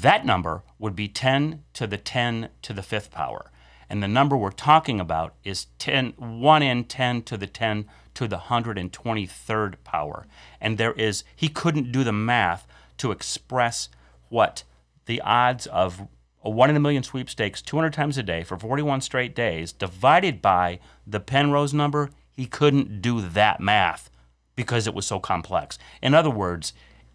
[0.00, 3.50] that number would be 10 to the 10 to the fifth power.
[3.88, 8.26] And the number we're talking about is 10, 1 in 10 to the 10 to
[8.26, 10.26] the 123rd power.
[10.60, 12.66] And there is, he couldn't do the math
[12.98, 13.88] to express
[14.28, 14.64] what
[15.04, 16.08] the odds of
[16.42, 20.40] a 1 in a million sweepstakes 200 times a day for 41 straight days divided
[20.40, 22.10] by the Penrose number.
[22.32, 24.10] He couldn't do that math
[24.54, 25.78] because it was so complex.
[26.00, 26.72] In other words,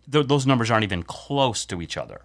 [0.10, 2.22] th- those numbers aren't even close to each other.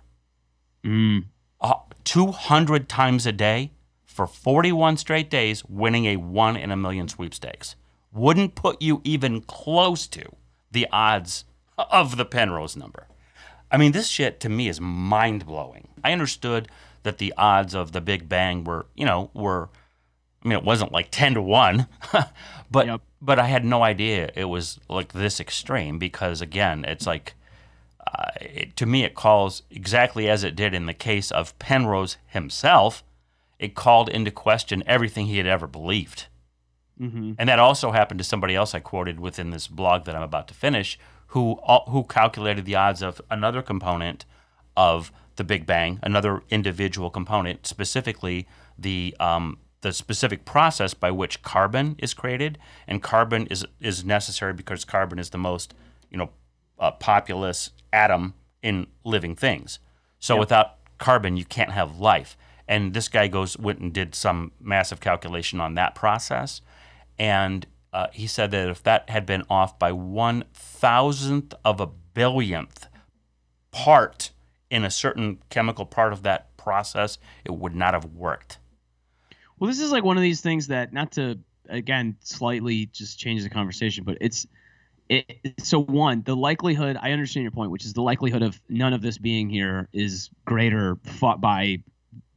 [0.84, 1.24] Mm.
[1.60, 3.70] Uh, 200 times a day
[4.16, 7.76] for 41 straight days, winning a one in a million sweepstakes
[8.12, 10.24] wouldn't put you even close to
[10.72, 11.44] the odds
[11.76, 13.06] of the Penrose number.
[13.70, 15.88] I mean, this shit to me is mind blowing.
[16.02, 16.68] I understood
[17.02, 19.68] that the odds of the Big Bang were, you know, were,
[20.42, 21.86] I mean, it wasn't like 10 to 1,
[22.70, 23.00] but, Yep.
[23.20, 27.34] but I had no idea it was like this extreme because, again, it's like,
[28.06, 32.16] uh, it, to me, it calls exactly as it did in the case of Penrose
[32.26, 33.04] himself.
[33.58, 36.26] It called into question everything he had ever believed.
[36.98, 40.22] hmm And that also happened to somebody else I quoted within this blog that I'm
[40.22, 41.56] about to finish, who
[41.88, 44.24] who calculated the odds of another component
[44.76, 48.46] of the Big Bang, another individual component, specifically
[48.78, 54.52] the um, the specific process by which carbon is created, and carbon is is necessary
[54.52, 55.74] because carbon is the most
[56.10, 56.30] you know
[56.78, 59.78] uh, populous atom in living things.
[60.18, 60.40] So Yep.
[60.40, 62.36] without carbon, you can't have life.
[62.68, 66.60] And this guy goes went and did some massive calculation on that process,
[67.18, 71.86] and uh, he said that if that had been off by one thousandth of a
[71.86, 72.88] billionth
[73.70, 74.32] part
[74.68, 78.58] in a certain chemical part of that process, it would not have worked.
[79.58, 83.42] Well, this is like one of these things that, not to again slightly just change
[83.42, 84.46] the conversation, but it's
[85.08, 85.54] it.
[85.60, 86.98] So one, the likelihood.
[87.00, 90.30] I understand your point, which is the likelihood of none of this being here is
[90.44, 91.78] greater fought by,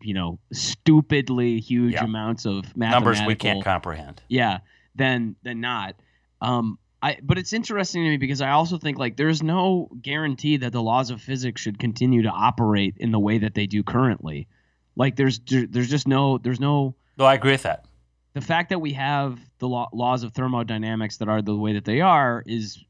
[0.01, 2.03] you know, stupidly huge Yeah.
[2.05, 4.21] amounts of Numbers we can't comprehend.
[4.27, 4.59] yeah
[4.95, 5.95] than than not
[6.41, 10.57] um i but it's interesting to me because i also think like there's no guarantee
[10.57, 13.83] that the laws of physics should continue to operate in the way that they do
[13.83, 14.47] currently
[14.95, 17.85] like there's there's just no there's no No, I agree with that.
[18.33, 21.85] the fact that we have the law, laws of thermodynamics that are the way that
[21.85, 22.83] they are is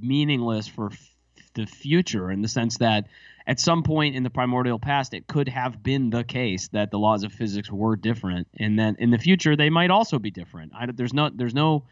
[0.00, 1.10] meaningless for f-
[1.54, 3.06] the future in the sense that
[3.46, 6.98] at some point in the primordial past it could have been the case that the
[6.98, 10.72] laws of physics were different and then in the future they might also be different
[10.74, 11.84] I, there's no there's no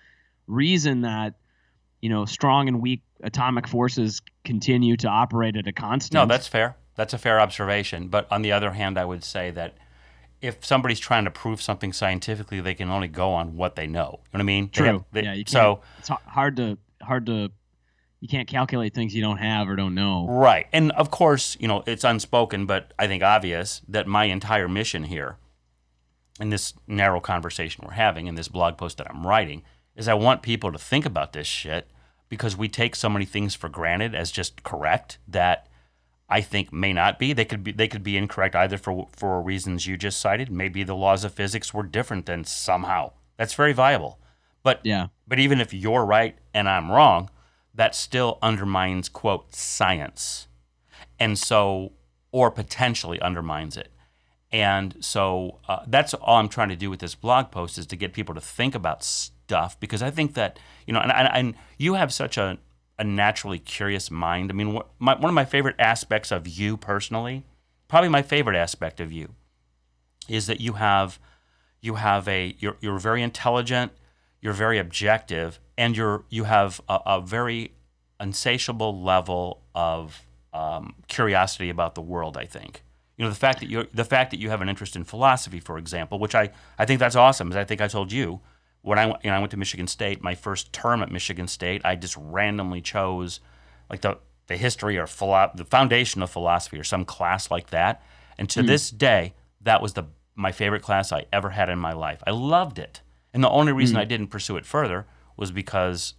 [0.46, 1.34] reason that
[2.00, 6.48] you know strong and weak atomic forces continue to operate at a constant No, that's
[6.48, 6.76] fair.
[6.94, 8.08] That's a fair observation.
[8.08, 9.78] But on the other hand, I would say that
[10.42, 14.00] if somebody's trying to prove something scientifically, they can only go on what they know.
[14.00, 14.64] You know what I mean?
[14.66, 17.50] They true have- they- yeah so it's hard to hard to
[18.22, 20.68] you can't calculate things you don't have or don't know Right.
[20.72, 25.02] And of course, you know, it's unspoken, but I think obvious that my entire mission
[25.02, 25.38] here
[26.40, 29.64] in this narrow conversation we're having, in this blog post that I'm writing,
[29.96, 31.90] is I want people to think about this shit
[32.28, 35.66] because we take so many things for granted as just correct that
[36.28, 37.32] I think may not be.
[37.32, 40.48] They could be they could be incorrect either for for reasons you just cited.
[40.48, 43.12] Maybe the laws of physics were different than somehow.
[43.36, 44.20] That's very viable.
[44.62, 47.28] But yeah but even if you're right and I'm wrong,
[47.74, 50.48] that still undermines, quote, science.
[51.18, 51.92] And so,
[52.30, 53.92] or potentially undermines it.
[54.50, 57.96] And so uh, that's all I'm trying to do with this blog post is to
[57.96, 61.54] get people to think about stuff because I think that, you know, and, and, and
[61.78, 62.58] you have such a,
[62.98, 64.50] a naturally curious mind.
[64.50, 67.44] I mean, wh- my, one of my favorite aspects of you personally,
[67.88, 69.34] probably my favorite aspect of you,
[70.28, 71.18] is that you have
[71.80, 73.92] you have a you're, you're very intelligent
[74.42, 77.72] you're very objective and you're you have a, a very
[78.20, 82.82] insatiable level of um, curiosity about the world i think
[83.16, 85.60] you know the fact that you the fact that you have an interest in philosophy
[85.60, 88.40] for example which i i think that's awesome as i think i told you
[88.82, 91.48] when i went- you know i went to michigan state my first term at michigan
[91.48, 93.40] state i just randomly chose
[93.90, 98.02] like the the history or philo- the foundation of philosophy or some class like that
[98.38, 101.92] and to this day that was the my favorite class I ever had in my
[101.92, 102.22] life.
[102.26, 103.02] I loved it.
[103.34, 106.14] And the only reason I didn't pursue it further was because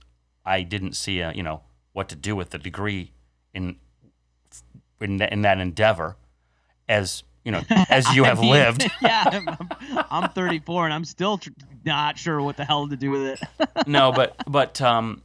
[0.45, 1.62] I didn't see a, you know
[1.93, 3.12] what to do with the degree
[3.54, 3.78] in
[4.99, 6.17] in, in that endeavor
[6.89, 8.91] as you know as you have mean, lived.
[9.02, 11.52] yeah, I'm, I'm 34 and I'm still tr-
[11.86, 13.67] not sure what the hell to do with it.
[13.88, 15.21] no, but but um,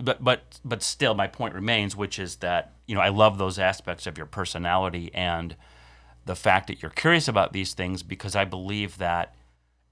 [0.00, 3.58] but but but still, my point remains, which is that you know I love those
[3.58, 5.54] aspects of your personality and
[6.24, 9.34] the fact that you're curious about these things because I believe that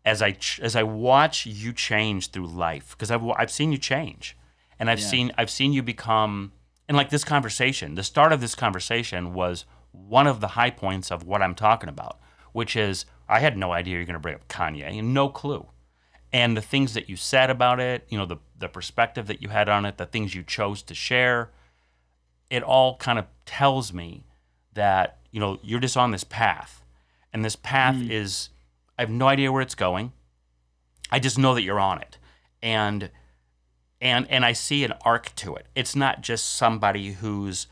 [0.05, 3.79] as I ch- as I watch you change through life because I've I've seen you
[3.79, 4.37] change
[4.79, 5.07] and I've Yeah.
[5.07, 6.53] seen I've seen you become
[6.89, 11.11] and like this conversation the start of this conversation was one of the high points
[11.11, 12.19] of what I'm talking about
[12.53, 15.67] which is I had no idea you're going to bring up Kanye, and no clue.
[16.35, 19.49] And the things that you said about it, you know, the the perspective that you
[19.51, 21.51] had on it, the things you chose to share,
[22.51, 24.25] it all kind of tells me
[24.75, 26.83] that you know you're just on this path,
[27.33, 28.11] and this path Mm.
[28.11, 28.51] is
[28.99, 30.13] I have no idea where it's going.
[31.11, 32.19] I just know that you're on it,
[32.63, 33.11] and
[34.01, 35.67] and and I see an arc to it.
[35.75, 37.67] It's not just somebody who's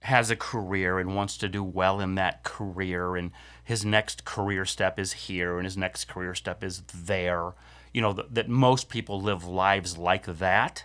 [0.00, 3.32] has a career and wants to do well in that career and
[3.64, 7.54] his next career step is here and his next career step is there
[7.92, 10.84] you know th- that most people live lives like that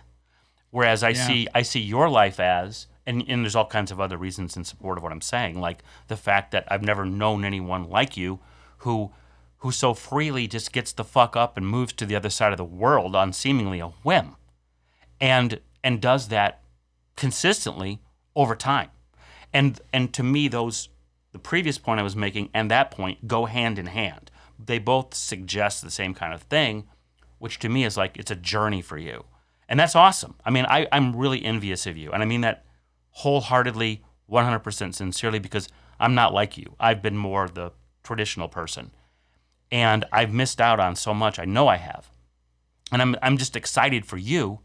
[0.70, 1.26] whereas i Yeah.
[1.26, 4.64] see i see your life as and, and there's all kinds of other reasons in
[4.64, 8.40] support of what i'm saying like the fact that i've never known anyone like you
[8.78, 9.12] who
[9.62, 12.58] who so freely just gets the fuck up and moves to the other side of
[12.58, 14.34] the world on seemingly a whim
[15.20, 16.62] and and does that
[17.14, 18.00] consistently
[18.34, 18.90] over time.
[19.52, 20.88] And and to me those
[21.30, 24.32] the previous point i was making and that point go hand in hand.
[24.58, 26.88] They both suggest the same kind of thing
[27.38, 29.24] which to me is like it's a journey for you.
[29.68, 30.34] And that's awesome.
[30.44, 32.10] I mean I, i'm really envious of you.
[32.10, 32.64] And i mean that
[33.10, 35.68] wholeheartedly 100% sincerely because
[36.00, 36.74] i'm not like you.
[36.80, 37.70] I've been more the
[38.02, 38.90] traditional person
[39.72, 42.08] and i've missed out on so much i know i have
[42.92, 44.60] and i'm, I'm just excited for you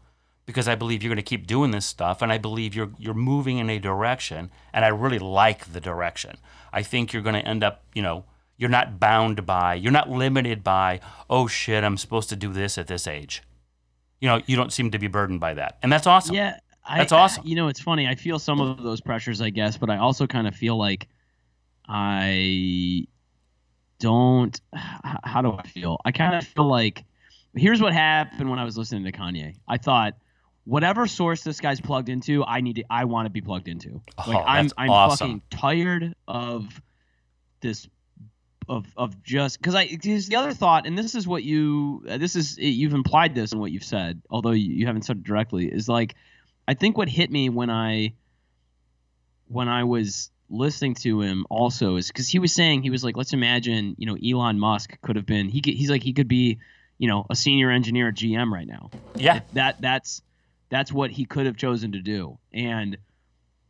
[0.48, 3.12] because I believe you're going to keep doing this stuff, and I believe you're you're
[3.12, 6.38] moving in a direction, and I really like the direction.
[6.72, 8.24] I think you're going to end up, you know,
[8.56, 12.78] you're not bound by, you're not limited by, oh shit, I'm supposed to do this
[12.78, 13.42] at this age.
[14.22, 16.34] You know, you don't seem to be burdened by that, and that's awesome.
[16.34, 17.46] Yeah, I, That's awesome.
[17.46, 18.08] You know, it's funny.
[18.08, 21.08] I feel some of those pressures, I guess, but I also kind of feel like
[21.86, 23.04] I
[23.98, 24.60] don't.
[25.24, 25.98] How do I feel?
[26.04, 27.04] I kind of feel like
[27.54, 29.54] here's what happened when I was listening to Kanye.
[29.66, 30.14] I thought.
[30.64, 32.84] Whatever source this guy's plugged into, I need to.
[32.90, 34.02] I want to be plugged into.
[34.18, 35.16] Oh, like Oh, I'm, I'm awesome.
[35.16, 36.68] fucking tired of
[37.62, 37.88] this
[38.68, 42.36] of of just because I because the other thought, and this is what you this
[42.36, 45.72] is you've implied this in what you've said, although you, you haven't said it directly,
[45.72, 46.16] is like
[46.66, 48.12] I think what hit me when I
[49.46, 53.16] when I was listening to him also is because he was saying he was like,
[53.16, 56.28] let's imagine you know Elon Musk could have been he could, he's like he could
[56.28, 56.58] be
[56.98, 58.90] you know a senior engineer at GM right now.
[59.16, 60.22] yeah, That that's
[60.70, 62.98] that's what he could have chosen to do, and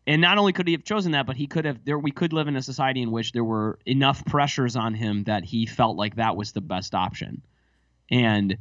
[0.07, 2.33] and not only could he have chosen that, but he could have there we could
[2.33, 5.97] live in a society in which there were enough pressures on him that he felt
[5.97, 7.43] like that was the best option.
[8.11, 8.57] And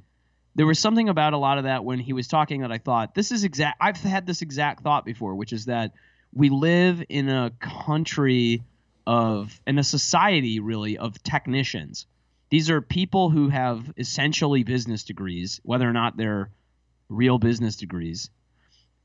[0.56, 3.16] there was something about a lot of that when he was talking that I thought
[3.16, 5.94] this is exact I've had this exact thought before, which is that
[6.38, 8.64] we live in a country
[9.08, 12.06] of in a society really of technicians.
[12.52, 16.52] These are people who have essentially business degrees, whether or not they're
[17.10, 18.30] real business degrees.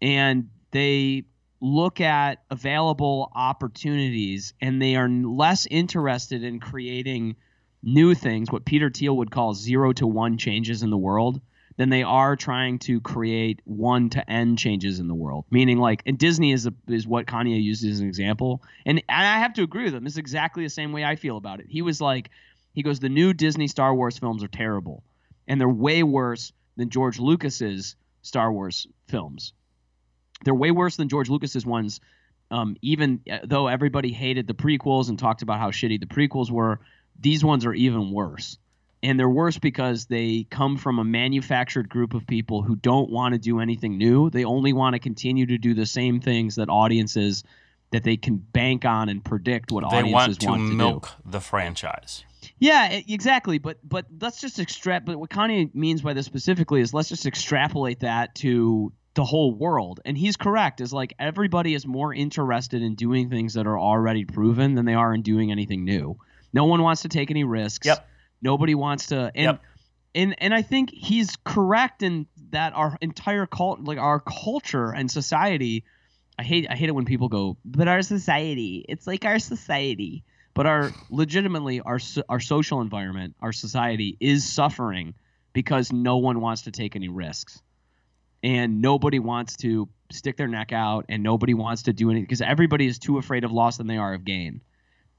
[0.01, 1.25] And they
[1.61, 7.37] look at available opportunities and they are less interested in creating
[7.83, 11.41] new things, what Peter Thiel would call zero to one changes in the world,
[11.77, 15.45] than they are trying to create one to end changes in the world.
[15.51, 19.27] Meaning, like, and Disney is a, is what Kanye uses as an example, and, and
[19.27, 20.07] I have to agree with him.
[20.07, 21.67] It's exactly the same way I feel about it.
[21.69, 22.31] He was like,
[22.73, 25.03] he goes, the new Disney Star Wars films are terrible,
[25.47, 29.53] and they're way worse than George Lucas's Star Wars films.
[30.45, 32.01] They're way worse than George Lucas's ones.
[32.51, 36.51] Um, even uh, though everybody hated the prequels and talked about how shitty the prequels
[36.51, 36.81] were,
[37.19, 38.59] these ones are even worse.
[39.03, 43.35] And they're worse because they come from a manufactured group of people who don't want
[43.35, 44.31] to do anything new.
[44.31, 47.43] They only want to continue to do the same things that audiences
[47.91, 50.77] that they can bank on and predict what they audiences want to want to do.
[50.77, 52.25] milk the franchise.
[52.59, 53.59] Yeah, exactly.
[53.59, 55.07] But but let's just extract.
[55.07, 59.53] But what Kanye means by this specifically is let's just extrapolate that to the whole
[59.53, 60.01] world.
[60.05, 60.81] And he's correct.
[60.81, 64.95] Is like everybody is more interested in doing things that are already proven than they
[64.95, 66.17] are in doing anything new.
[66.53, 67.87] No one wants to take any risks.
[67.87, 68.09] Yep.
[68.43, 69.33] Nobody wants to.
[69.35, 69.63] And Yep.
[70.15, 75.11] and and I think he's correct in that our entire cult, like our culture and
[75.11, 75.85] society.
[76.39, 78.85] I hate I hate it when people go, but our society.
[78.89, 80.25] It's like our society
[80.55, 85.15] but our legitimately our our social environment, our society is suffering
[85.53, 87.63] because no one wants to take any risks,
[88.43, 92.43] and nobody wants to stick their neck out, and nobody wants to do anything because
[92.43, 94.61] everybody is too afraid of loss than they are of gain.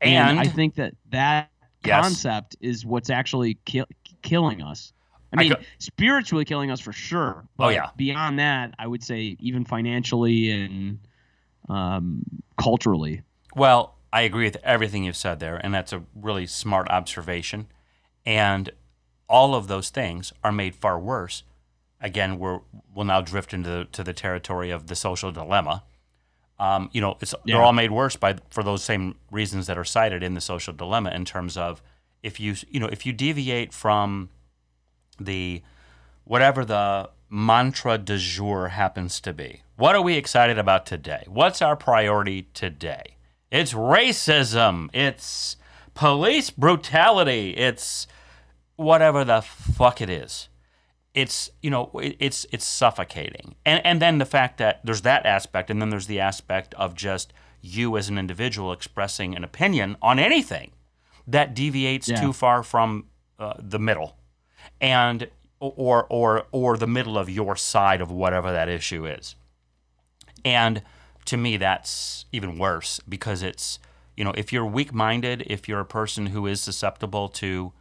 [0.01, 1.49] And, I think that that
[1.85, 2.01] Yes.
[2.01, 3.85] concept is what's actually kill,
[4.21, 4.93] killing us.
[5.31, 7.43] I I mean, co- spiritually killing us for sure.
[7.57, 7.89] But Oh, yeah.
[7.95, 10.99] Beyond that, I would say even financially and
[11.69, 12.23] um,
[12.57, 13.21] culturally.
[13.55, 17.67] Well, I agree with everything you've said there, and that's a really smart observation.
[18.25, 18.69] And
[19.27, 21.43] all of those things are made far worse.
[21.99, 22.59] Again, we're,
[22.93, 25.83] we'll now drift into the, to the territory of the social dilemma.
[26.63, 27.55] Um, you know, it's, Yeah.
[27.55, 30.73] they're all made worse by for those same reasons that are cited in the social
[30.73, 31.81] dilemma in terms of
[32.21, 34.29] if you you know if you deviate from
[35.19, 35.61] the
[36.23, 39.61] whatever the mantra du jour happens to be.
[39.75, 41.23] What are we excited about today?
[41.27, 43.17] What's our priority today?
[43.51, 44.89] It's racism.
[44.93, 45.57] It's
[45.95, 47.51] police brutality.
[47.57, 48.07] It's
[48.77, 50.47] whatever the fuck it is.
[51.13, 55.25] It's you know it, it's it's suffocating, and and then the fact that there's that
[55.25, 59.95] aspect, and then there's the aspect of just you as an individual expressing an opinion
[60.01, 60.71] on anything
[61.27, 62.19] that deviates Yeah.
[62.19, 63.05] too far from
[63.39, 64.17] uh, the middle,
[64.81, 69.35] and or or or the middle of your side of whatever that issue is.
[70.43, 70.81] And
[71.25, 73.79] to me, that's even worse because it's,
[74.17, 77.71] you know, if you're weak minded, if you're a person who is susceptible to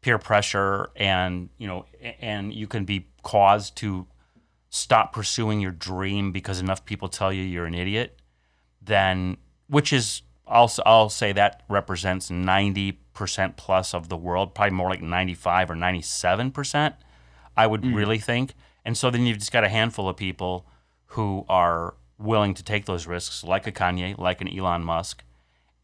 [0.00, 1.86] peer pressure and, you know,
[2.20, 4.06] and you can be caused to
[4.70, 8.18] stop pursuing your dream because enough people tell you you're an idiot,
[8.80, 9.36] then,
[9.68, 12.96] which is, I'll, I'll say that represents 90%
[13.56, 16.94] plus of the world, probably more like 95 or 97%,
[17.56, 18.54] I would really think.
[18.84, 20.66] And so then you've just got a handful of people
[21.06, 25.24] who are willing to take those risks, like a Kanye, like an Elon Musk,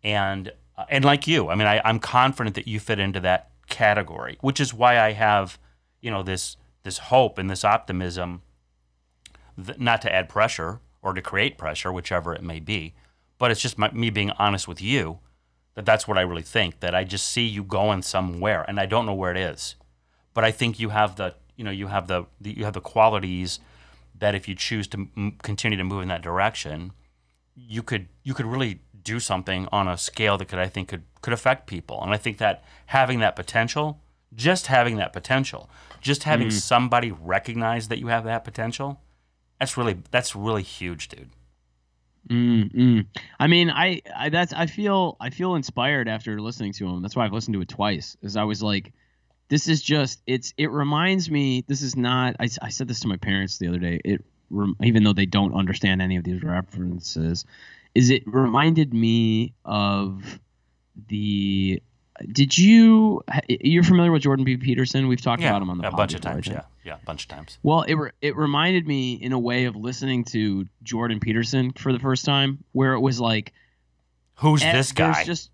[0.02, 1.48] and uh, and like you.
[1.48, 5.12] I mean, I, I'm confident that you fit into that category, which is why I
[5.12, 5.58] have,
[6.00, 8.42] you know, this this hope and this optimism.
[9.78, 12.94] Not to add pressure or to create pressure, whichever it may be,
[13.38, 15.20] but it's just my, me being honest with you
[15.74, 16.80] that that's what I really think.
[16.80, 19.76] That I just see you going somewhere, and I don't know where it is,
[20.34, 22.80] but I think you have the you know you have the, the you have the
[22.80, 23.60] qualities
[24.18, 26.92] that if you choose to m- continue to move in that direction,
[27.54, 31.04] you could you could really do something on a scale that could I think could
[31.22, 32.02] could affect people.
[32.02, 34.00] And I think that having that potential,
[34.34, 39.00] just having that potential, just having somebody recognize that you have that potential,
[39.58, 41.30] that's really that's really huge, dude.
[42.28, 43.06] Mm, mm.
[43.38, 47.00] I mean, I, I that's I feel I feel inspired after listening to him.
[47.00, 48.16] That's why I've listened to it twice.
[48.22, 48.92] Is I was like,
[49.48, 51.64] this is just it's it reminds me.
[51.68, 52.36] This is not.
[52.40, 54.00] I, I said this to my parents the other day.
[54.04, 54.24] It
[54.82, 57.44] even though they don't understand any of these references,
[57.96, 60.38] is it reminded me of
[61.08, 61.82] the.
[62.32, 64.56] Did you you're familiar with Jordan B.
[64.56, 65.06] Peterson?
[65.08, 66.46] We've talked Yeah, about him on the a bunch of times.
[66.46, 67.58] Yeah, yeah, a bunch of times.
[67.62, 71.92] Well, it re- it reminded me in a way of listening to Jordan Peterson for
[71.92, 73.52] the first time, where it was like,
[74.36, 75.24] Who's eh, this guy?
[75.24, 75.50] Just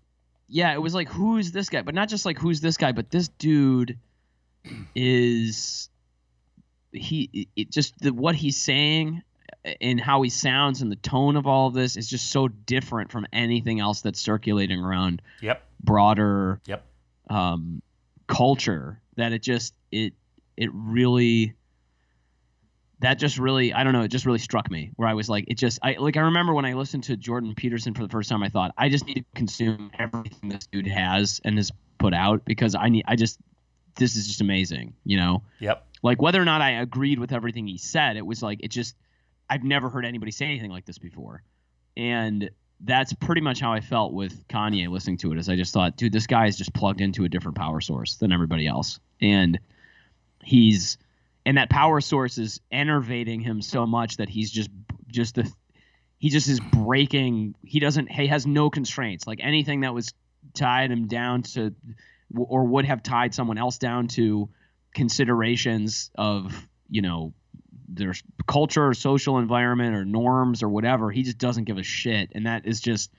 [0.47, 3.11] yeah, it was like who's this guy, but not just like who's this guy, but
[3.11, 3.97] this dude
[4.95, 5.89] is
[6.93, 9.21] he it just the what he's saying
[9.81, 13.11] and how he sounds and the tone of all of this is just so different
[13.11, 16.83] from anything else that's circulating around yep, broader yep.
[17.29, 17.81] um,
[18.27, 20.13] culture that it just it
[20.57, 21.53] it really
[22.99, 25.45] that just really I don't know it just really struck me where I was like
[25.47, 28.29] it just I like I remember when I listened to Jordan Peterson for the first
[28.29, 32.13] time I thought I just need to consume everything this dude has and has put
[32.13, 33.39] out because I need I just
[33.95, 35.85] this is just amazing you know Yep.
[36.01, 38.95] like whether or not I agreed with everything he said it was like it just
[39.53, 41.43] I've never heard anybody say anything like this before
[41.95, 42.49] and
[42.81, 45.37] that's pretty much how I felt with Kanye listening to it.
[45.37, 48.15] Is I just thought, dude, this guy is just plugged into a different power source
[48.15, 49.59] than everybody else, and
[50.43, 50.97] he's
[51.45, 54.69] and that power source is enervating him so much that he's just
[55.07, 55.51] just the
[56.17, 57.55] he just is breaking.
[57.63, 58.11] He doesn't.
[58.11, 59.27] He has no constraints.
[59.27, 60.13] Like anything that was
[60.53, 61.73] tied him down to,
[62.35, 64.49] or would have tied someone else down to
[64.93, 67.33] considerations of you know
[67.95, 68.13] their
[68.47, 71.11] culture or social environment or norms or whatever.
[71.11, 73.11] He just doesn't give a shit, and that is just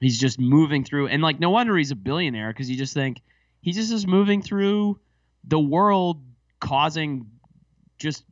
[0.00, 1.08] he's just moving through.
[1.08, 3.20] And like no wonder he's a billionaire because you just think
[3.60, 4.98] he just is moving through
[5.44, 6.22] the world,
[6.60, 7.26] causing
[7.98, 8.24] just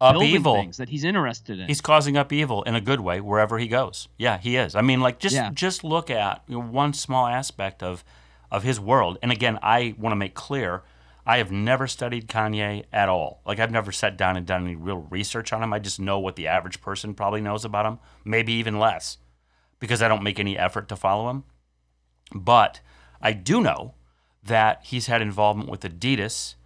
[0.00, 0.54] Upheaval.
[0.56, 1.68] things that he's interested in.
[1.68, 4.08] He's causing upheaval in a good way wherever he goes.
[4.18, 4.74] Yeah, he is.
[4.74, 5.50] I mean, like just Yeah.
[5.54, 8.02] just look at you know, one small aspect of
[8.50, 9.16] of his world.
[9.22, 10.82] And again, I want to make clear,
[11.24, 13.40] I have never studied Kanye at all.
[13.46, 15.72] Like I've never sat down and done any real research on him.
[15.72, 19.18] I just know what the average person probably knows about him, maybe even less,
[19.78, 21.44] because I don't make any effort to follow him.
[22.34, 22.80] But
[23.20, 23.94] I do know
[24.42, 26.56] that he's had involvement with Adidas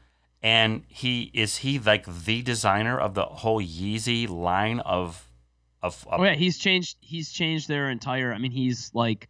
[0.43, 5.29] and he is he like the designer of the whole Yeezy line of
[5.83, 6.97] of, of Oh yeah, he's changed.
[7.01, 8.33] He's changed their entire.
[8.33, 9.29] I mean, he's like,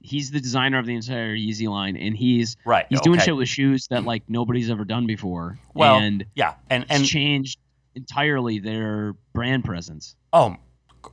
[0.00, 2.86] he's the designer of the entire Yeezy line, and he's right.
[2.88, 3.26] he's doing okay.
[3.26, 5.58] shit with shoes that like nobody's ever done before.
[5.74, 7.58] Well, and yeah, and and changed
[7.94, 10.16] entirely their brand presence.
[10.32, 10.56] oh,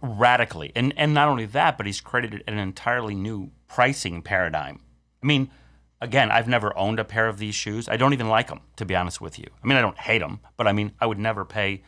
[0.01, 4.79] radically, and and not only that, but he's created an entirely new pricing paradigm.
[5.21, 5.49] I mean,
[6.01, 7.89] again, I've never owned a pair of these shoes.
[7.89, 9.47] I don't even like them, to be honest with you.
[9.63, 11.83] I mean, I don't hate them, but I mean, I would never pay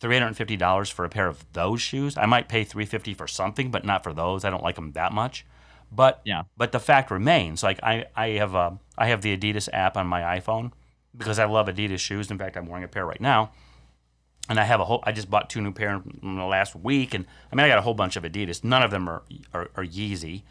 [0.00, 2.16] three hundred and fifty dollars for a pair of those shoes.
[2.16, 4.44] I might pay three fifty for something, but not for those.
[4.44, 5.44] I don't like them that much.
[5.90, 6.42] But Yeah.
[6.56, 10.06] but the fact remains, like I I have a I have the Adidas app on
[10.06, 10.72] my iPhone
[11.16, 12.30] because I love Adidas shoes.
[12.30, 13.50] In fact, I'm wearing a pair right now.
[14.50, 15.02] And I have a whole.
[15.04, 17.78] I just bought two new pair in the last week, and I mean I got
[17.78, 18.64] a whole bunch of Adidas.
[18.64, 19.22] None of them are
[19.52, 20.42] are, are Yeezy,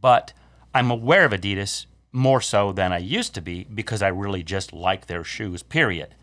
[0.00, 0.32] but
[0.74, 4.72] I'm aware of Adidas more so than I used to be because I really just
[4.72, 5.62] like their shoes.
[5.62, 6.14] Period.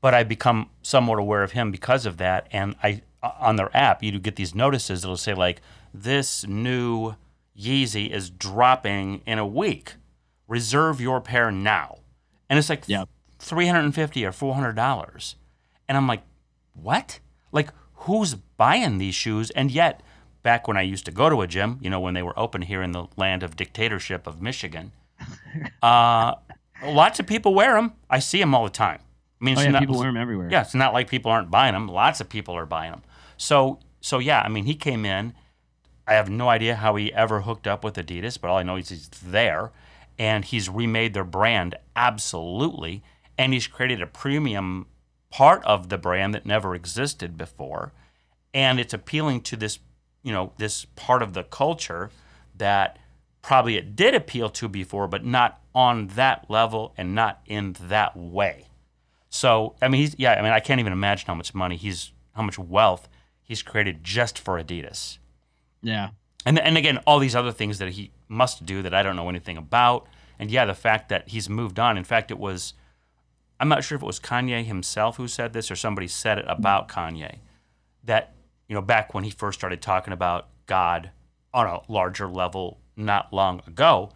[0.00, 3.74] But I've become somewhat aware of him because of that, and I uh, on their
[3.76, 5.02] app you do get these notices.
[5.02, 5.60] that'll say like
[5.92, 7.16] this new
[7.58, 9.94] Yeezy is dropping in a week.
[10.48, 11.98] Reserve your pair now,
[12.48, 13.08] and it's like Yep.
[13.38, 15.34] three hundred and fifty or four hundred dollars,
[15.88, 16.22] and I'm like,
[16.74, 17.18] what?
[17.52, 19.50] Like who's buying these shoes?
[19.50, 20.02] And yet,
[20.42, 22.62] back when I used to go to a gym, you know, when they were open
[22.62, 24.92] here in the land of dictatorship of Michigan,
[25.82, 26.34] uh,
[26.84, 27.92] lots of people wear them.
[28.08, 29.00] I see them all the time.
[29.40, 30.48] I mean, Oh it's yeah, not, people wear them everywhere.
[30.50, 31.88] yeah, it's not like people aren't buying them.
[31.88, 33.02] Lots of people are buying them.
[33.36, 35.34] So, so yeah, I mean, he came in.
[36.06, 38.76] I have no idea how he ever hooked up with Adidas, but all I know
[38.76, 39.72] is he's there,
[40.18, 43.02] and he's remade their brand absolutely,
[43.36, 44.86] and he's created a premium
[45.30, 47.92] part of the brand that never existed before,
[48.54, 49.78] and it's appealing to this,
[50.22, 52.10] you know, this part of the culture
[52.56, 52.98] that
[53.42, 58.16] probably it did appeal to before, but not on that level and not in that
[58.16, 58.66] way.
[59.28, 60.32] So I mean, he's yeah.
[60.32, 63.08] I mean, I can't even imagine how much money he's, how much wealth
[63.42, 65.18] he's created just for Adidas.
[65.86, 66.10] Yeah.
[66.44, 69.28] And and again, all these other things that he must do that I don't know
[69.28, 70.06] anything about.
[70.38, 71.96] And yeah, the fact that he's moved on.
[71.96, 72.74] In fact, it was,
[73.58, 76.44] I'm not sure if it was Kanye himself who said this or somebody said it
[76.48, 77.36] about Kanye,
[78.04, 78.34] that
[78.68, 81.10] you know back when he first started talking about God
[81.54, 84.10] on a larger level not long ago,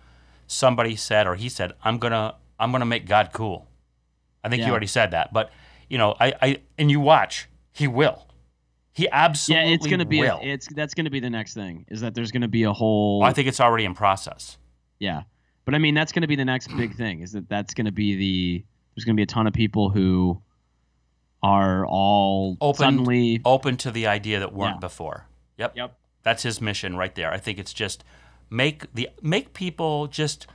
[0.47, 3.67] somebody said or he said, I'm gonna I'm gonna make God cool.
[4.45, 4.67] I think Yeah.
[4.67, 5.51] you already said that, but
[5.89, 8.27] you know, I, I and you watch, he will.
[9.01, 10.39] He absolutely Yeah, it's gonna be will.
[10.43, 13.23] a, it's that's gonna be the next thing is that there's gonna be a whole
[13.23, 14.59] I think it's already in process.
[14.99, 15.23] yeah,
[15.65, 18.17] but I mean that's gonna be the next big thing is that that's gonna be
[18.17, 20.41] the there's gonna be a ton of people who
[21.43, 24.81] are all Open- suddenly Open to the idea that weren't Yeah.
[24.81, 25.27] before.
[25.59, 25.77] Yep.
[25.77, 25.97] Yep.
[26.23, 27.33] That's his mission right there.
[27.33, 28.05] I think it's just
[28.51, 30.47] make the make people just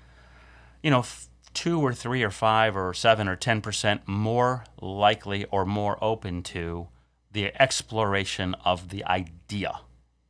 [0.84, 5.46] you know f- two or three or five or seven or ten percent more likely
[5.46, 6.88] or more open to
[7.36, 9.82] the exploration of the idea.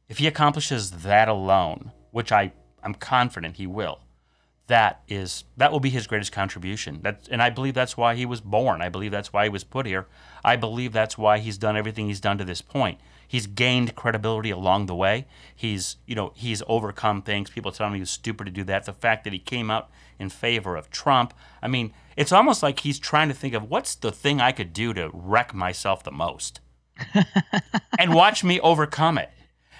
[0.10, 2.52] If he accomplishes that alone, which I
[2.84, 4.00] I'm confident he will,
[4.68, 7.02] that is that will be his greatest contribution.
[7.04, 8.82] That and I believe that's why he was born.
[8.82, 10.08] I believe that's why he was put here.
[10.44, 13.00] I believe that's why he's done everything he's done to this point.
[13.28, 15.28] He's gained credibility along the way.
[15.56, 17.52] He's you know he's overcome things.
[17.52, 18.86] People tell him he was stupid to do that.
[18.86, 21.36] The fact that he came out in favor of Trump.
[21.62, 24.74] I mean, it's almost like he's trying to think of what's the thing I could
[24.74, 26.62] do to wreck myself the most,
[28.00, 29.30] and watch me overcome it.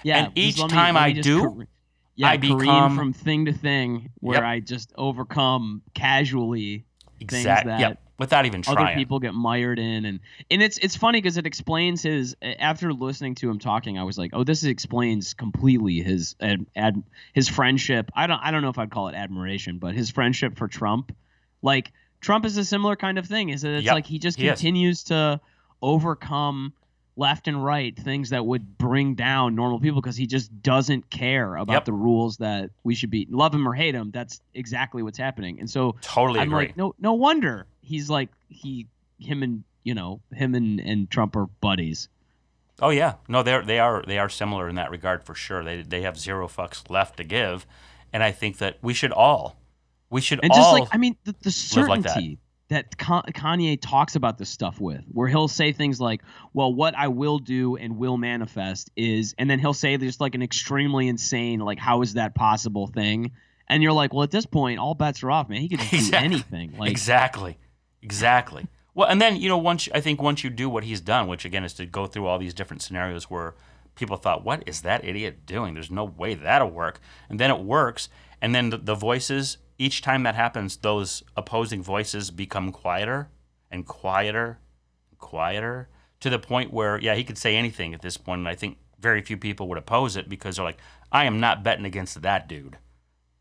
[0.02, 0.24] yeah.
[0.24, 1.66] and each me- time I do, car-
[2.14, 4.44] yeah, I become- from thing to thing where Yep.
[4.44, 6.84] I just overcome casually
[7.20, 7.70] Exactly.
[7.70, 8.02] that Yep.
[8.18, 8.78] Without even trying.
[8.78, 12.90] other people get mired in and and it's it's funny because it explains his after
[12.94, 17.02] listening to him talking i was like oh this explains completely his ad, ad,
[17.34, 20.56] his friendship i don't i don't know if i'd call it admiration but his friendship
[20.56, 21.14] for trump
[21.60, 21.92] like
[22.22, 24.46] trump is a similar kind of thing is that it's Yep, like he just he
[24.48, 24.52] is.
[24.52, 25.38] continues to
[25.82, 26.72] overcome
[27.18, 31.56] left and right things that would bring down normal people because he just doesn't care
[31.56, 31.84] about Yep.
[31.86, 35.58] the rules that we should be love him or hate him that's exactly what's happening
[35.58, 36.66] and so totally I'm agree.
[36.66, 38.86] like, no, no wonder he's like he,
[39.18, 42.08] him and you know him and and Trump are buddies.
[42.82, 45.64] Oh yeah, no, they're they are they are similar in that regard for sure.
[45.64, 47.66] They they have zero fucks left to give,
[48.12, 49.56] and I think that we should all,
[50.10, 50.58] we should And all.
[50.58, 52.02] just like I mean, the, the live like
[52.68, 52.74] that.
[52.74, 56.72] certainty that, Ka- Kanye talks about this stuff with, where he'll say things like, "Well,
[56.74, 60.42] what I will do and will manifest is," and then he'll say just like an
[60.42, 63.32] extremely insane, like, "How is that possible?" thing,
[63.68, 65.60] and you're like, "Well, at this point, all bets are off, man.
[65.60, 66.24] He could do Exactly.
[66.24, 67.58] anything." Like, exactly,
[68.02, 68.66] exactly.
[68.94, 71.44] Well, and then you know once I think once you do what he's done, which
[71.44, 73.54] again is to go through all these different scenarios where
[73.94, 75.74] people thought, "What is that idiot doing?
[75.74, 78.08] There's no way that'll work," and then it works,
[78.40, 83.28] and then the, the voices each time that happens, those opposing voices become quieter
[83.70, 84.58] and quieter
[85.10, 85.88] and quieter
[86.20, 88.78] to the point where yeah, he could say anything at this point, and I think
[88.98, 90.78] very few people would oppose it because they're like,
[91.12, 92.78] "I am not betting against that dude."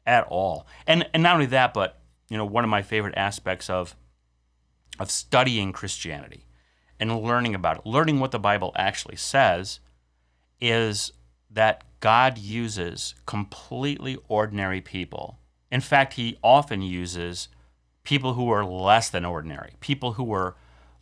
[0.05, 0.67] at all.
[0.85, 3.95] And and not only that, but you know, one of my favorite aspects of
[4.99, 6.45] of studying Christianity
[6.99, 9.79] and learning about it, learning what the Bible actually says,
[10.61, 11.11] is
[11.49, 15.39] that God uses completely ordinary people.
[15.71, 17.49] In fact, he often uses
[18.03, 20.55] people who are less than ordinary, people who are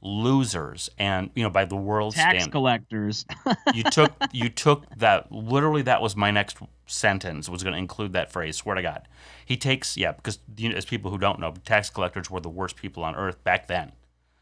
[0.05, 2.51] losers and you know by the world's tax standard.
[2.51, 3.26] collectors.
[3.74, 6.57] you took you took that literally that was my next
[6.88, 9.07] sentence was going to include that phrase swear to god.
[9.45, 12.49] He takes yeah because you know, as people who don't know tax collectors were the
[12.49, 13.93] worst people on earth back then.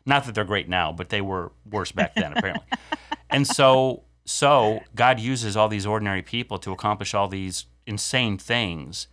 [0.03, 2.67] Not that they're great now but they were worse back then apparently.
[3.33, 9.07] And so so god uses all these ordinary people to accomplish all these insane things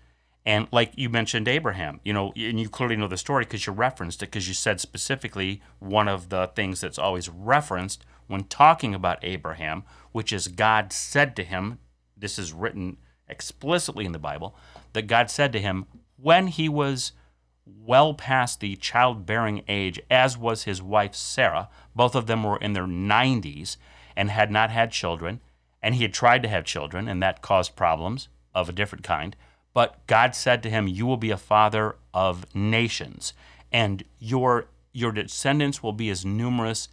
[0.49, 3.73] and like you mentioned Abraham, you know, and you clearly know the story because you
[3.75, 8.95] referenced it because you said specifically one of the things that's always referenced when talking
[8.95, 9.83] about Abraham,
[10.13, 11.81] which is God said to him,
[12.17, 12.97] this is written
[13.29, 14.57] explicitly in the Bible,
[14.95, 15.85] that God said to him
[16.17, 17.13] when he was
[17.67, 22.73] well past the childbearing age, as was his wife Sarah, both of them were in
[22.73, 23.77] their 90s
[24.17, 25.43] and had not had children,
[25.83, 29.37] and he had tried to have children, and that caused problems of a different kind.
[29.79, 33.33] But God said to him, You will be a father of nations,
[33.71, 36.89] and your, your descendants will be as numerous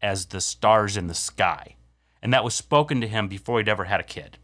[0.00, 1.74] as the stars in the sky.
[2.22, 4.38] And that was spoken to him before he'd ever had a kid.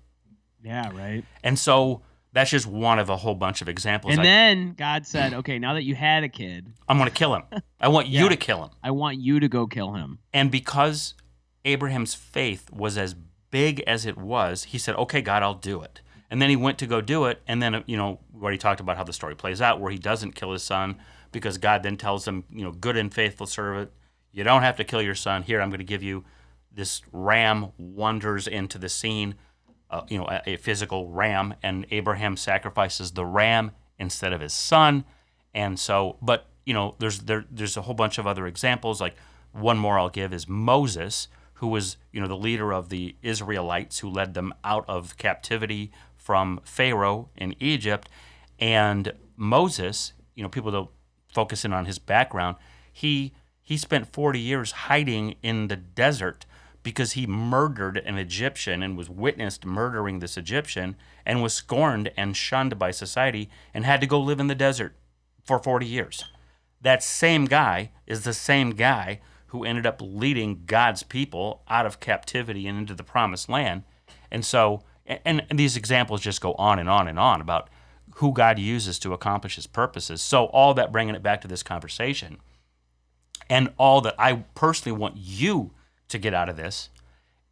[0.61, 1.25] yeah, right.
[1.45, 4.15] And so that's just one of a whole bunch of examples.
[4.15, 7.15] And I, then God said, "Okay, now that you had a kid, I'm going to
[7.15, 7.45] kill him.
[7.81, 8.71] I want you to kill him.
[8.83, 11.15] I want you to go kill him." And because
[11.65, 13.15] Abraham's faith was as
[13.53, 16.79] big as it was, he said, "Okay, God, I'll do it." And then he went
[16.79, 19.35] to go do it, and then you know we already talked about how the story
[19.35, 20.97] plays out, where he doesn't kill his son
[21.35, 23.91] because God then tells him, you know, good and faithful servant,
[24.33, 25.43] you don't have to kill your son.
[25.43, 26.25] Here, I'm going to give you
[26.73, 29.35] this ram wanders into the scene,
[29.91, 34.53] uh, you know, a, a physical ram, and Abraham sacrifices the ram instead of his
[34.53, 35.05] son.
[35.53, 39.01] And so, but you know, there's there there's a whole bunch of other examples.
[39.01, 39.17] Like
[39.53, 44.01] one more I'll give is Moses, who was you know the leader of the Israelites
[44.01, 45.93] who led them out of captivity
[46.25, 48.09] from Pharaoh in Egypt,
[48.59, 50.91] and Moses, you know, people don't
[51.33, 52.57] focus in on his background.
[52.93, 56.45] He he spent 40 years hiding in the desert
[56.83, 62.37] because he murdered an Egyptian and was witnessed murdering this Egyptian and was scorned and
[62.37, 64.95] shunned by society and had to go live in the desert
[65.43, 66.25] for 40 years.
[66.81, 72.01] That same guy is the same guy who ended up leading God's people out of
[72.01, 73.85] captivity and into the promised land.
[74.31, 77.69] And so, and, and these examples just go on and on and on about
[78.17, 80.23] who God uses to accomplish his purposes.
[80.23, 82.39] So, all that bringing it back to this conversation,
[83.51, 85.73] and all that I personally want you
[86.09, 86.91] to get out of this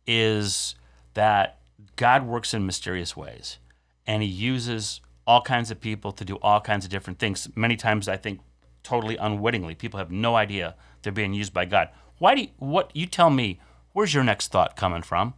[0.07, 0.75] is
[1.15, 1.59] that
[1.97, 3.59] God works in mysterious ways
[4.07, 7.49] and he uses all kinds of people to do all kinds of different things.
[7.55, 8.41] Many times, I think,
[8.83, 9.75] totally unwittingly.
[9.75, 11.89] People have no idea they're being used by God.
[12.19, 13.61] Why do you, what you tell me?
[13.93, 15.35] Where's your next thought coming from?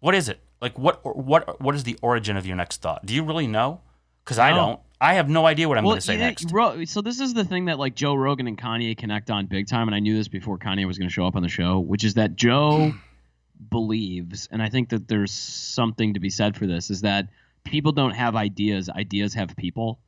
[0.00, 0.40] What is it?
[0.62, 3.04] Like what what what is the origin of your next thought?
[3.04, 3.80] Do you really know?
[4.24, 4.56] Because I No.
[4.56, 4.80] don't.
[5.00, 6.52] I have no idea what I'm well, going to say know, next.
[6.52, 9.66] Ro- so this is the thing that like Joe Rogan and Kanye connect on big
[9.66, 11.80] time, and I knew this before Kanye was going to show up on the show,
[11.80, 12.94] which is that Joe
[13.70, 17.28] believes, and I think that there's something to be said for this, is that
[17.64, 19.98] people don't have ideas; ideas have people,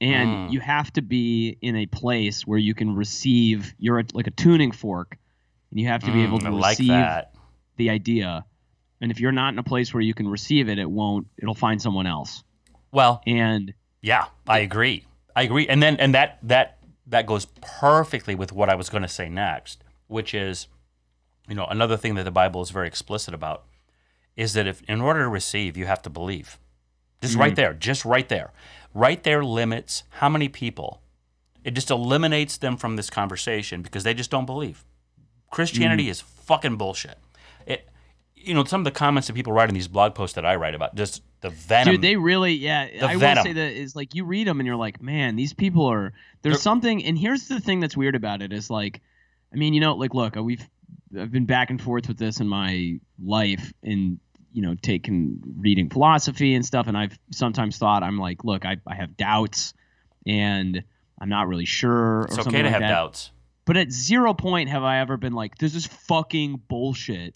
[0.00, 0.50] and Mm.
[0.52, 3.74] you have to be in a place where you can receive.
[3.78, 5.18] You're a, like a tuning fork,
[5.70, 7.34] and you have to be able Mm, to I like receive that.
[7.76, 8.46] the idea.
[9.04, 11.26] And if you're not in a place where you can receive it, it won't.
[11.36, 12.42] It'll find someone else.
[12.90, 15.04] Well, And Yeah, I agree.
[15.36, 15.68] I agree.
[15.68, 16.78] And then and that that
[17.08, 20.68] that goes perfectly with what I was going to say next, which is
[21.46, 23.64] you know, another thing that the Bible is very explicit about
[24.36, 26.58] is that if in order to receive, you have to believe.
[27.20, 27.56] Just right mm-hmm.
[27.56, 28.52] there, just right there.
[28.94, 31.02] Right there limits how many people.
[31.62, 34.82] It just eliminates them from this conversation because they just don't believe.
[35.50, 36.10] Christianity mm-hmm.
[36.10, 37.18] is fucking bullshit.
[37.66, 37.86] It
[38.44, 40.56] you know, some of the comments that people write in these blog posts that I
[40.56, 42.86] write about just the venom Dude, they really, yeah.
[42.86, 43.44] The I will venom.
[43.44, 46.12] say that is like you read them and you're like, man, these people are.
[46.42, 49.00] There's They're- something, and here's the thing that's weird about it is like,
[49.52, 50.66] I mean, you know, like, look, we've
[51.18, 54.18] I've been back and forth with this in my life, and
[54.52, 58.76] you know, taking reading philosophy and stuff, and I've sometimes thought I'm like, look, I
[58.86, 59.74] I have doubts,
[60.26, 60.82] and
[61.20, 62.22] I'm not really sure.
[62.22, 62.88] it's or okay to like have that.
[62.88, 63.30] doubts.
[63.64, 67.34] But at zero point have I ever been like, this is fucking bullshit.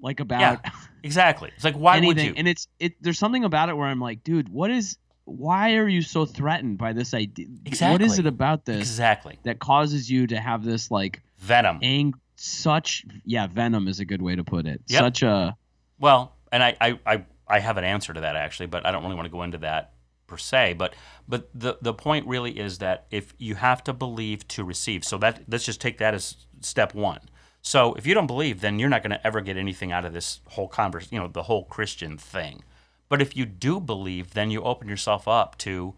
[0.00, 0.70] Like about Yeah,
[1.02, 1.50] Exactly.
[1.54, 2.16] It's like why anything.
[2.16, 2.34] would you?
[2.36, 3.00] And it's it.
[3.02, 4.98] There's something about it where I'm like, dude, what is?
[5.24, 7.46] Why are you so threatened by this idea?
[7.66, 7.92] Exactly.
[7.92, 9.38] What is it about this exactly.
[9.42, 11.78] that causes you to have this like Venom.
[11.82, 12.14] ang?
[12.36, 14.80] Such yeah, venom is a good way to put it.
[14.86, 15.00] Yep.
[15.00, 15.56] Such a
[15.98, 19.02] Well, and I, I, I, I have an answer to that actually, but I don't
[19.02, 19.92] really want to go into that
[20.28, 20.74] per se.
[20.74, 20.94] But
[21.26, 25.18] but the the point really is that if you have to believe to receive, so
[25.18, 27.20] that let's just take that as step one.
[27.68, 30.14] So if you don't believe, then you're not going to ever get anything out of
[30.14, 32.62] this whole converse, you know, the whole Christian thing.
[33.10, 35.92] But if you do believe, then you open yourself up to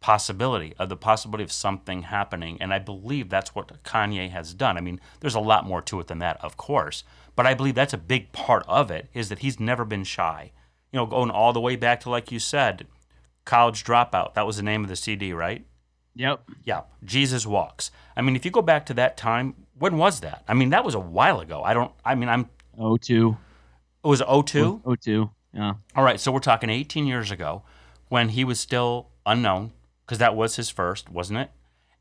[0.00, 2.58] possibility of the possibility of something happening.
[2.60, 4.76] And i believe that's what kanye has done.
[4.76, 7.04] I mean there's a lot more to it than that of course.
[7.34, 10.52] But i believe that's a big part of it is that he's never been shy.
[10.92, 12.86] You know going all the way back to like you said
[13.46, 14.34] college dropout.
[14.34, 15.64] That was the name of the cd right?
[16.16, 16.50] Yep.
[16.64, 17.90] yeah jesus walks.
[18.14, 20.84] I mean if you go back to that time when was that i mean that
[20.84, 22.48] was a while ago i don't i mean i'm
[22.78, 23.36] O two.
[24.04, 25.30] it was 02 O two.
[25.52, 25.74] Yeah.
[25.94, 27.62] all right so we're talking 18 years ago
[28.08, 29.72] when he was still unknown
[30.04, 31.50] because that was his first wasn't it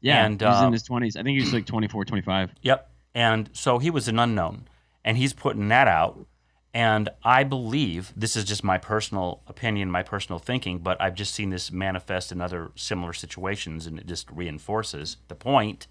[0.02, 0.26] Yeah.
[0.26, 1.16] And, he was uh, in his twenties.
[1.16, 2.52] I think he was like 24, 25.
[2.62, 2.90] Yep.
[3.16, 4.68] And so he was an unknown,
[5.06, 6.26] and he's putting that out.
[6.74, 11.34] And I believe this is just my personal opinion, my personal thinking, but I've just
[11.34, 15.88] seen this manifest in other similar situations, and it just reinforces the point,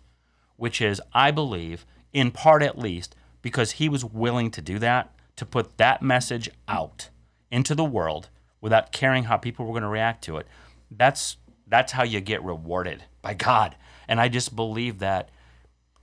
[0.62, 5.12] which is I believe, in part at least, because he was willing to do that,
[5.34, 7.08] to put that message out
[7.50, 8.28] into the world
[8.60, 10.46] without caring how people were going to react to it.
[10.88, 11.36] That's
[11.66, 13.74] that's how you get rewarded by God.
[14.06, 15.30] And I just believe that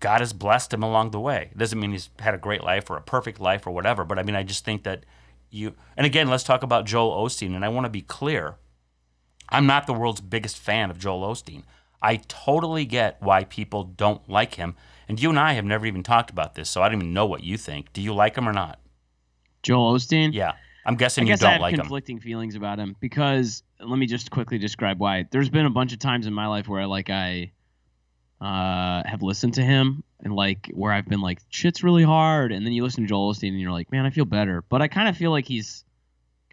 [0.01, 1.47] God has blessed him along the way.
[1.53, 4.19] It doesn't mean he's had a great life or a perfect life or whatever, but
[4.19, 5.05] I mean, I just think that
[5.49, 7.55] you, and again, let's talk about Joel Osteen.
[7.55, 8.55] And I want to be clear
[9.47, 11.63] I'm not the world's biggest fan of Joel Osteen.
[12.01, 14.75] I totally get why people don't like him.
[15.07, 17.25] And you and I have never even talked about this, so I don't even know
[17.25, 17.91] what you think.
[17.93, 18.79] Do you like him or not?
[19.63, 20.33] Joel Osteen.
[20.33, 20.53] Yeah.
[20.85, 21.79] I'm guessing I you guess don't I have like him.
[21.81, 25.25] conflicting feelings about him because let me just quickly describe why.
[25.29, 27.51] There's been a bunch of times in my life where like I
[28.41, 32.65] uh, have listened to him and like where I've been like shit's really hard, and
[32.65, 34.63] then you listen to Joel Osteen and you're like, man, I feel better.
[34.69, 35.83] But I kind of feel like he's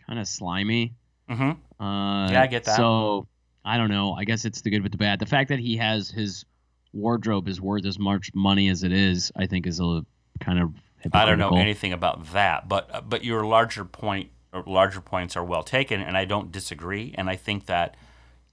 [0.07, 0.95] kind of slimy.
[1.29, 2.77] hmm Uh, Yeah, I get that.
[2.77, 3.29] So
[3.67, 4.14] I don't know.
[4.14, 5.19] I guess it's the good with the bad.
[5.19, 6.45] The fact that he has his
[6.93, 10.07] wardrobe is worth as much money as it is, I think, is a
[10.41, 10.73] kind of
[11.12, 15.37] I don't know anything about that, but uh, but your larger point or larger points
[15.37, 17.14] are well taken, and I don't disagree.
[17.19, 17.97] And I think that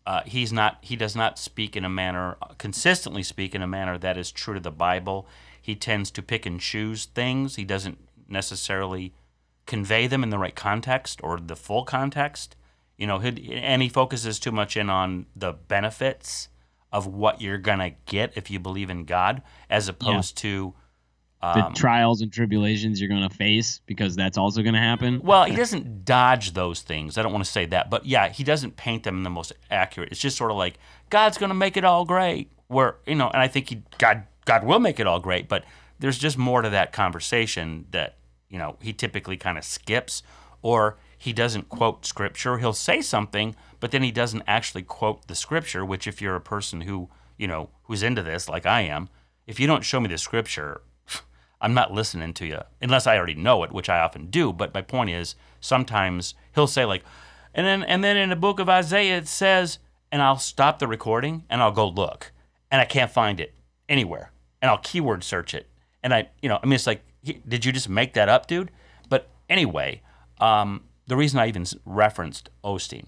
[0.06, 3.68] uh, he's not he does not speak in a manner uh, consistently speak in a
[3.68, 5.28] manner that is true to the Bible.
[5.62, 7.56] He tends to pick and choose things.
[7.56, 9.14] He doesn't necessarily
[9.66, 12.56] convey them in the right context or the full context.
[13.04, 16.48] You know, and he focuses too much in on the benefits
[16.90, 20.74] of what you're gonna get if you believe in God, as opposed to
[21.42, 25.20] the um, trials and tribulations you're going to face because that's also going to happen.
[25.22, 27.18] Well, he doesn't dodge those things.
[27.18, 29.52] I don't want to say that, but yeah, he doesn't paint them in the most
[29.70, 30.14] accurate.
[30.14, 30.80] It's just sort of like
[31.10, 32.50] God's going to make it all great.
[32.68, 35.66] Where you know, and I think he God God will make it all great, but
[36.00, 38.16] there's just more to that conversation that
[38.48, 40.24] you know he typically kind of skips,
[40.62, 42.58] or he doesn't quote scripture.
[42.58, 45.86] He'll say something, but then he doesn't actually quote the scripture.
[45.86, 47.08] Which, if you're a person who
[47.38, 49.08] you know who's into this, like I am,
[49.48, 50.82] if you don't show me the scripture,
[51.62, 54.52] I'm not listening to you unless I already know it, which I often do.
[54.52, 57.06] But my point is, sometimes he'll say like,
[57.54, 59.80] and then and then in the book of Isaiah it says,
[60.12, 62.34] and I'll stop the recording and I'll go look,
[62.70, 63.54] and I can't find it
[63.88, 65.70] anywhere, and I'll keyword search it,
[66.04, 68.72] and I, you know, I mean, it's like, did you just make that up, dude?
[69.08, 70.02] But anyway,
[70.42, 73.06] um, the reason I even referenced Osteen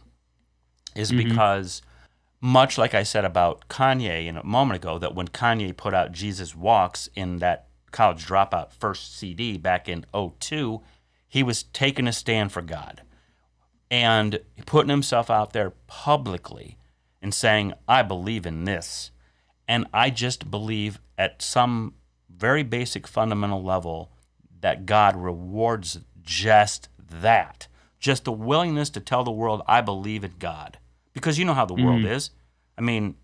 [0.96, 1.30] is mm-hmm.
[1.30, 1.82] because
[2.42, 6.12] much like I said about Kanye in a moment ago, that when Kanye put out
[6.12, 10.82] Jesus Walks in that college dropout first CD back in 02,
[11.28, 13.02] he was taking a stand for God
[13.90, 16.78] and putting himself out there publicly
[17.22, 19.12] and saying, I believe in this.
[19.68, 21.96] And I just believe at some
[22.30, 24.12] very basic fundamental level
[24.62, 27.68] that God rewards just that.
[28.00, 30.78] Just the willingness to tell the world, I believe in God.
[31.14, 32.32] Because you know how the world is.
[32.78, 33.16] I mean,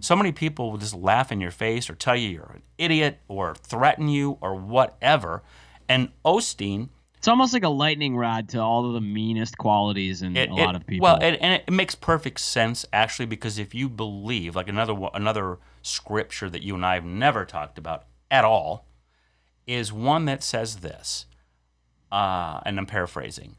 [0.00, 3.20] so many people will just laugh in your face or tell you you're an idiot
[3.26, 5.42] or threaten you or whatever.
[5.88, 10.36] And Osteen, It's almost like a lightning rod to all of the meanest qualities in
[10.36, 11.04] it, a lot of people.
[11.04, 15.58] Well, and, and it makes perfect sense actually because if you believe, like another another
[15.82, 18.86] scripture that you and I have never talked about at all,
[19.66, 21.26] is one that says this,
[22.12, 23.56] uh, and I'm paraphrasing: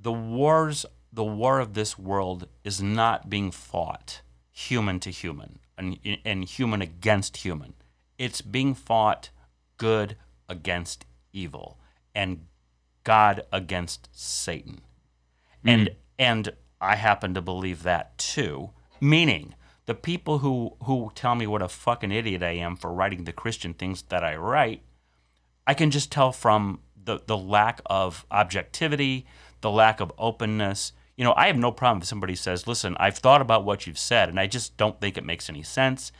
[0.00, 4.20] the wars, the war of this world is not being fought
[4.50, 7.74] human to human and, and human against human.
[8.18, 9.30] It's being fought
[9.76, 10.16] good
[10.48, 11.78] against evil
[12.14, 12.46] and
[13.04, 14.80] God against Satan.
[15.62, 15.68] Hmm.
[15.68, 18.70] And and I happen to believe that too.
[19.00, 19.54] Meaning
[19.86, 23.32] the people who who tell me what a fucking idiot I am for writing the
[23.32, 24.82] Christian things that I write,
[25.66, 29.26] I can just tell from the the lack of objectivity,
[29.60, 30.92] the lack of openness.
[31.16, 33.98] You know, I have no problem if somebody says, "Listen, I've thought about what you've
[33.98, 36.12] said, and I just don't think it makes any sense."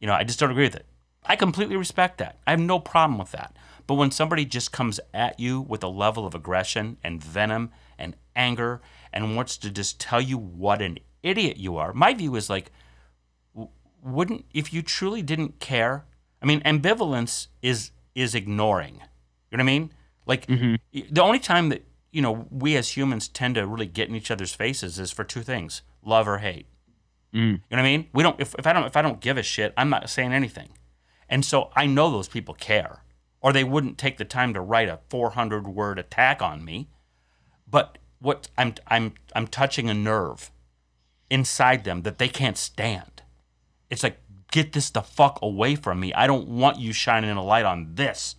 [0.00, 0.86] You know, I just don't agree with it.
[1.26, 2.38] I completely respect that.
[2.46, 3.56] I have no problem with that.
[3.86, 8.16] But when somebody just comes at you with a level of aggression and venom and
[8.36, 8.80] anger
[9.12, 12.70] and wants to just tell you what an idiot you are, my view is like,
[14.02, 16.04] wouldn't if you truly didn't care?
[16.42, 18.94] I mean, ambivalence is is ignoring.
[19.50, 19.90] You know what I mean?
[20.26, 20.78] Like Mhm.
[20.92, 21.84] the only time that
[22.14, 25.24] you know we as humans tend to really get in each other's faces is for
[25.24, 26.66] two things: love or hate.
[27.34, 27.40] Mm.
[27.40, 28.08] You know what I mean?
[28.12, 28.40] We don't.
[28.40, 30.70] If, if I don't if I don't give a shit, I'm not saying anything.
[31.28, 33.02] And so I know those people care,
[33.40, 36.88] or they wouldn't take the time to write a 400 word attack on me.
[37.68, 40.52] But what I'm I'm I'm touching a nerve
[41.28, 43.22] inside them that they can't stand.
[43.90, 44.18] It's like
[44.52, 46.14] get this the fuck away from me.
[46.14, 48.36] I don't want you shining a light on this.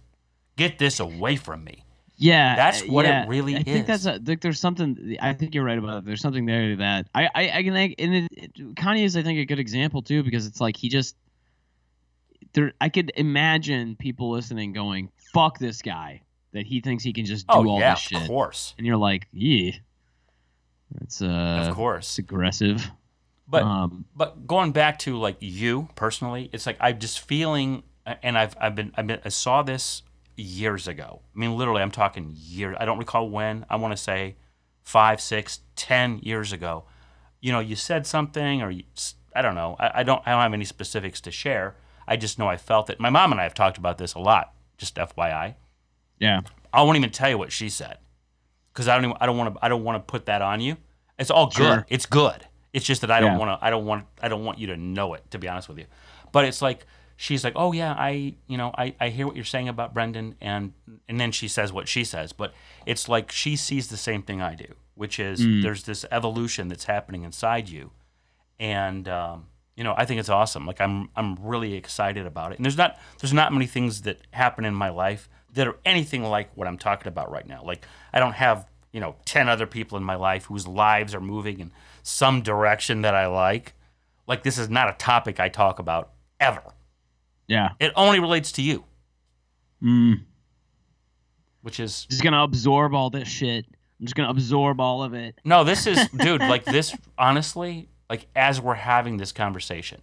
[0.55, 1.84] Get this away from me.
[2.18, 5.18] Yeah, That's what it yeah, really I think that's a, like, there's something.
[5.22, 6.05] I think you're right about it.
[6.05, 9.24] There's something there that I I, I can like, and it, it, Kanye is I
[9.24, 11.16] think a good example too because it's like he just
[12.53, 12.74] there.
[12.80, 16.22] I could imagine people listening going, "Fuck this guy,"
[16.53, 18.88] that he thinks he can just do Oh all yeah, this shit, of course, and
[18.88, 19.72] you're like, "Yeah,
[20.99, 22.18] that's uh, of it's course.
[22.18, 22.89] aggressive."
[23.47, 28.38] But um, but going back to like you personally, it's like I'm just feeling, and
[28.38, 30.01] I've I've been, I've been I saw this
[30.36, 31.21] years ago.
[31.36, 32.75] I mean, literally, I'm talking years.
[32.79, 33.65] I don't recall when.
[33.69, 34.36] I want to say
[34.83, 36.86] five, six, ten years ago.
[37.41, 38.83] You know, you said something, or you,
[39.36, 39.75] I don't know.
[39.79, 41.75] I, I don't I don't have any specifics to share.
[42.07, 42.99] I just know I felt it.
[42.99, 44.53] My mom and I have talked about this a lot.
[44.77, 45.55] Just FYI.
[46.19, 46.41] yeah,
[46.73, 47.97] I won't even tell you what she said
[48.73, 50.59] because I don't even, I don't want to I don't want to put that on
[50.61, 50.75] you.
[51.17, 51.55] It's all good.
[51.55, 51.86] Sure.
[51.89, 52.45] It's good.
[52.73, 53.38] It's just that I don't Yeah.
[53.38, 55.69] want to I don't want I don't want you to know it to be honest
[55.69, 55.86] with you.
[56.33, 56.86] But it's like
[57.16, 60.36] she's like, "Oh yeah, I you know, I, I hear what you're saying about Brendan
[60.41, 60.74] and
[61.07, 62.53] and then she says what she says, but
[62.86, 65.61] it's like she sees the same thing I do, which is Mm.
[65.63, 67.91] there's this evolution that's happening inside you.
[68.59, 70.66] And um, you know, I think it's awesome.
[70.66, 72.57] Like I'm I'm really excited about it.
[72.59, 76.24] And there's not there's not many things that happen in my life that are anything
[76.24, 77.63] like what I'm talking about right now.
[77.63, 81.22] Like I don't have, you know, 10 other people in my life whose lives are
[81.22, 81.72] moving in
[82.03, 83.74] some direction that I like.
[84.28, 86.61] Like this is not a topic I talk about ever.
[87.48, 87.70] Yeah.
[87.80, 88.84] It only relates to you,
[89.84, 90.24] Mm.
[91.62, 93.66] which is Just gonna absorb all this shit.
[94.00, 95.39] I'm just gonna absorb all of it.
[95.43, 100.02] No, this is dude, like this honestly, like as we're having this conversation,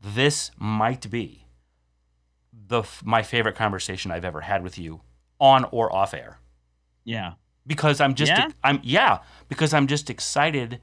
[0.00, 1.44] this might be
[2.68, 5.00] the f- my favorite conversation I've ever had with you
[5.38, 6.38] on or off air.
[7.04, 7.34] Yeah.
[7.66, 8.48] Because I'm just Yeah?
[8.64, 9.18] I'm yeah,
[9.48, 10.80] because I'm just excited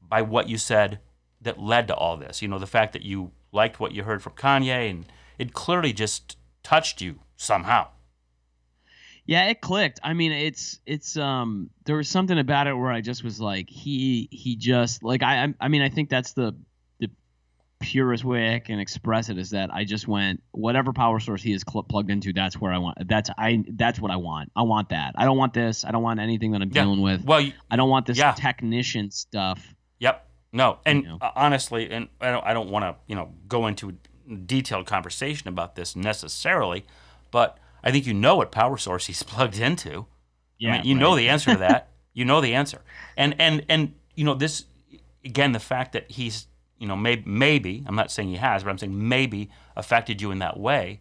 [0.00, 0.98] by what you said
[1.40, 2.42] that led to all this.
[2.42, 5.04] You know, the fact that you liked what you heard from Kanye and
[5.38, 7.88] it clearly just touched you somehow.
[9.24, 10.00] Yeah, it clicked.
[10.02, 13.70] I mean, it's it's um there was something about it where I just was like
[13.70, 16.56] he he just like I I- mean I think that's the
[16.98, 17.08] the
[17.78, 21.52] purest way I can express it is that I just went whatever power source he
[21.52, 24.50] is cl- plugged into that's where I want that's I that's what I want.
[24.56, 25.12] I want that.
[25.16, 25.84] I don't want this.
[25.84, 26.82] I don't want anything that I'm Yeah.
[26.82, 27.24] dealing with.
[27.24, 28.32] Well, you, I don't want this Yeah.
[28.32, 29.72] technician stuff.
[30.00, 30.28] Yep.
[30.52, 31.18] No, and You know.
[31.20, 33.96] uh, honestly, and I don't, I don't want to, you know, go into
[34.46, 36.84] detailed conversation about this necessarily,
[37.30, 40.06] but I think you know what power source he's plugged into.
[40.64, 41.88] I mean, you know the answer to that.
[42.12, 42.82] you know the answer,
[43.16, 44.66] and and and you know this
[45.24, 45.52] again.
[45.52, 46.46] The fact that he's,
[46.78, 50.30] you know, maybe maybe I'm not saying he has, but I'm saying maybe affected you
[50.30, 51.00] in that way.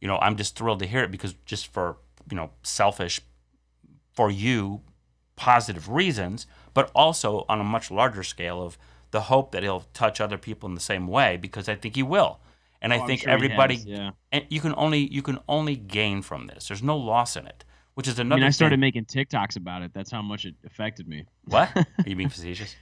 [0.00, 1.96] You know, I'm just thrilled to hear it because just for
[2.30, 3.20] you know selfish
[4.12, 4.82] for you
[5.34, 8.78] positive reasons, but also on a much larger scale of
[9.10, 12.02] the hope that he'll touch other people in the same way because I think he
[12.02, 12.38] will.
[12.82, 14.10] And Oh, I think sure everybody yeah.
[14.32, 16.68] and you can only you can only gain from this.
[16.68, 17.64] There's no loss in it,
[17.94, 18.80] which is I another mean, I started thing.
[18.80, 19.92] making TikToks about it.
[19.92, 21.26] That's how much it affected me.
[21.44, 21.68] What?
[21.76, 22.74] Are you being facetious?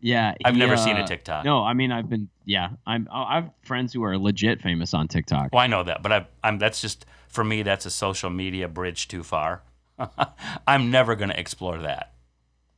[0.00, 1.44] Yeah, I've he, never seen a uh, TikTok.
[1.44, 2.70] No, I mean I've been yeah.
[2.86, 5.50] I'm I have friends who are legit famous on TikTok.
[5.52, 7.62] Well, I know that, but I, I'm that's just for me.
[7.62, 9.62] That's a social media bridge too far.
[10.66, 12.14] I'm never going to explore that.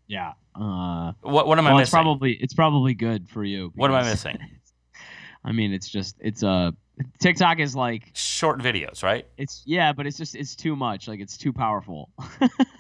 [0.09, 0.33] Yeah.
[0.55, 1.83] Uh, What what am I well, missing?
[1.83, 3.73] it's probably it's probably good for you.
[3.75, 4.37] What am I missing?
[5.45, 6.73] I mean, it's just it's uh
[7.19, 9.27] TikTok is like Short videos, right?
[9.37, 11.09] it's yeah, but it's just it's too much.
[11.09, 12.11] Like it's too powerful.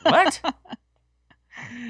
[0.03, 0.41] What?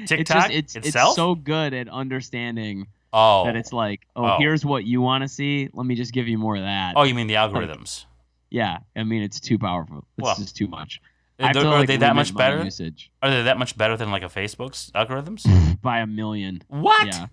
[0.01, 1.09] It's TikTok just, it's, itself?
[1.09, 4.37] it's so good at understanding oh, that it's like, oh, Oh.
[4.37, 5.69] here's what you want to see.
[5.73, 6.93] Let me just give you more of that.
[6.95, 8.05] oh, you mean the algorithms?
[8.49, 10.05] Yeah, I mean it's too powerful.
[10.17, 11.01] It's Well, just too much.
[11.39, 12.63] Are, to, are like, they that much better?
[12.63, 15.43] Usage Are they that much better than like a Facebook's algorithms?
[15.81, 16.61] by a million.
[16.69, 17.07] what?
[17.07, 17.25] Yeah.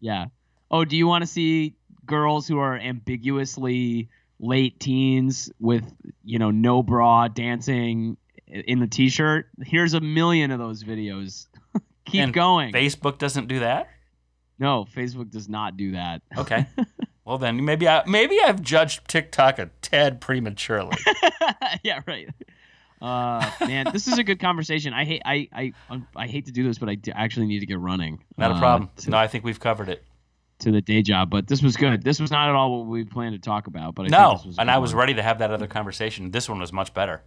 [0.00, 0.24] Yeah.
[0.70, 1.74] Oh, do you want to see
[2.06, 4.08] girls who are ambiguously
[4.40, 5.84] late teens with,
[6.24, 9.48] you know, no bra dancing in the t-shirt?
[9.64, 11.46] Here's a million of those videos.
[12.06, 12.72] Keep And going.
[12.72, 13.88] Facebook doesn't do that.
[14.58, 16.22] no, Facebook does not do that.
[16.36, 16.66] Okay.
[17.24, 20.96] well then, maybe I maybe I've judged TikTok a tad prematurely.
[21.82, 22.28] yeah, right.
[23.02, 24.92] Uh, man, this is a good conversation.
[24.94, 25.72] I hate I I
[26.16, 28.22] I hate to do this, but I actually need to get running.
[28.38, 28.90] Not a Uh, problem.
[28.96, 30.04] to- No, I think we've covered it.
[30.60, 31.30] To the day job.
[31.30, 32.02] But this was good.
[32.02, 33.94] This was not at all what we planned to talk about.
[33.94, 35.00] But I no, think this was and I was one.
[35.00, 36.30] ready to have that other conversation.
[36.30, 37.22] This one was much better.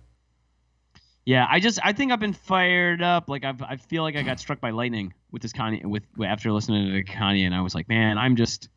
[1.26, 3.28] Yeah, I just I think I've been fired up.
[3.28, 6.52] Like I've I feel like I got struck by lightning with this Kanye with after
[6.54, 8.70] listening to Kanye, and I was like, man, I'm just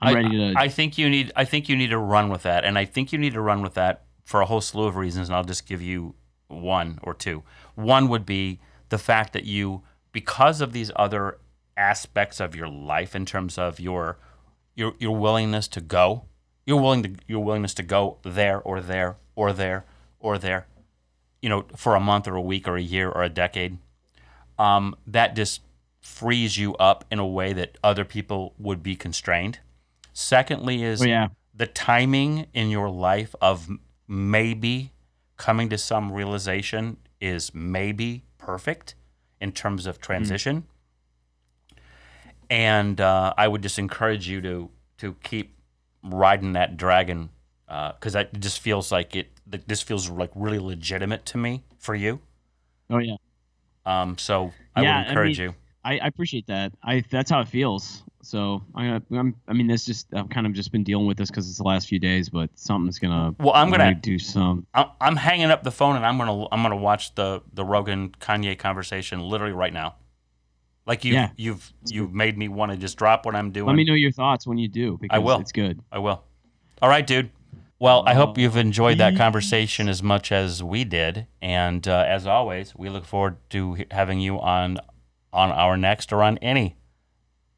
[0.00, 0.54] I'm I- ready to.
[0.56, 1.32] I think you need.
[1.34, 3.62] I think you need to run with that, and I think you need to run
[3.62, 5.28] with that for a whole slew of reasons.
[5.28, 6.14] And I'll just give you
[6.46, 7.42] one or two.
[7.74, 8.60] One would be
[8.90, 11.38] the fact that you, because of these other
[11.76, 14.18] aspects of your life, in terms of your
[14.74, 16.24] your your willingness to go,
[16.66, 19.84] you're willing to your willingness to go there or there or there
[20.20, 20.66] or there,
[21.40, 23.78] you know, for a month or a week or a year or a decade.
[24.58, 25.60] Um, that just
[26.00, 29.58] frees you up in a way that other people would be constrained.
[30.12, 33.68] Secondly, is oh yeah, the timing in your life of
[34.06, 34.92] maybe
[35.36, 38.94] coming to some realization is maybe perfect
[39.40, 40.64] in terms of transition.
[42.52, 45.56] And uh, I would just encourage you to to keep
[46.04, 47.30] riding that dragon
[47.66, 49.30] because it just feels like it.
[49.66, 52.20] This feels like really legitimate to me for you.
[52.90, 53.16] oh yeah.
[53.86, 55.54] Um, so I Yeah, would I encourage mean- you.
[55.84, 56.72] I, I appreciate that.
[56.84, 58.02] I that's how it feels.
[58.22, 59.02] So I'm.
[59.10, 61.58] I'm, I mean, this just I've kind of just been dealing with this because it's
[61.58, 63.34] the last few days, but something's gonna.
[63.40, 64.64] Well, I'm gonna do some.
[64.74, 68.10] I'm, I'm hanging up the phone and I'm gonna I'm gonna watch the the Rogan
[68.20, 69.96] Kanye conversation literally right now.
[70.86, 71.30] Like you Yeah.
[71.36, 73.66] you've you've made me want to just drop what I'm doing.
[73.66, 75.38] Let me know your thoughts when you do because will.
[75.40, 75.80] it's good.
[75.92, 76.24] I will.
[76.80, 77.30] All right, dude.
[77.78, 82.28] Well, I hope you've enjoyed that conversation as much as we did, and uh, as
[82.28, 84.78] always, we look forward to having you on
[85.32, 86.76] on our next or on any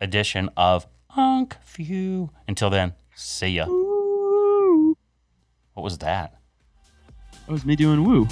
[0.00, 2.30] edition of Unk View.
[2.48, 3.66] Until then, see ya.
[3.66, 4.96] Woo.
[5.74, 6.38] What was that?
[7.46, 8.26] That was me doing woo.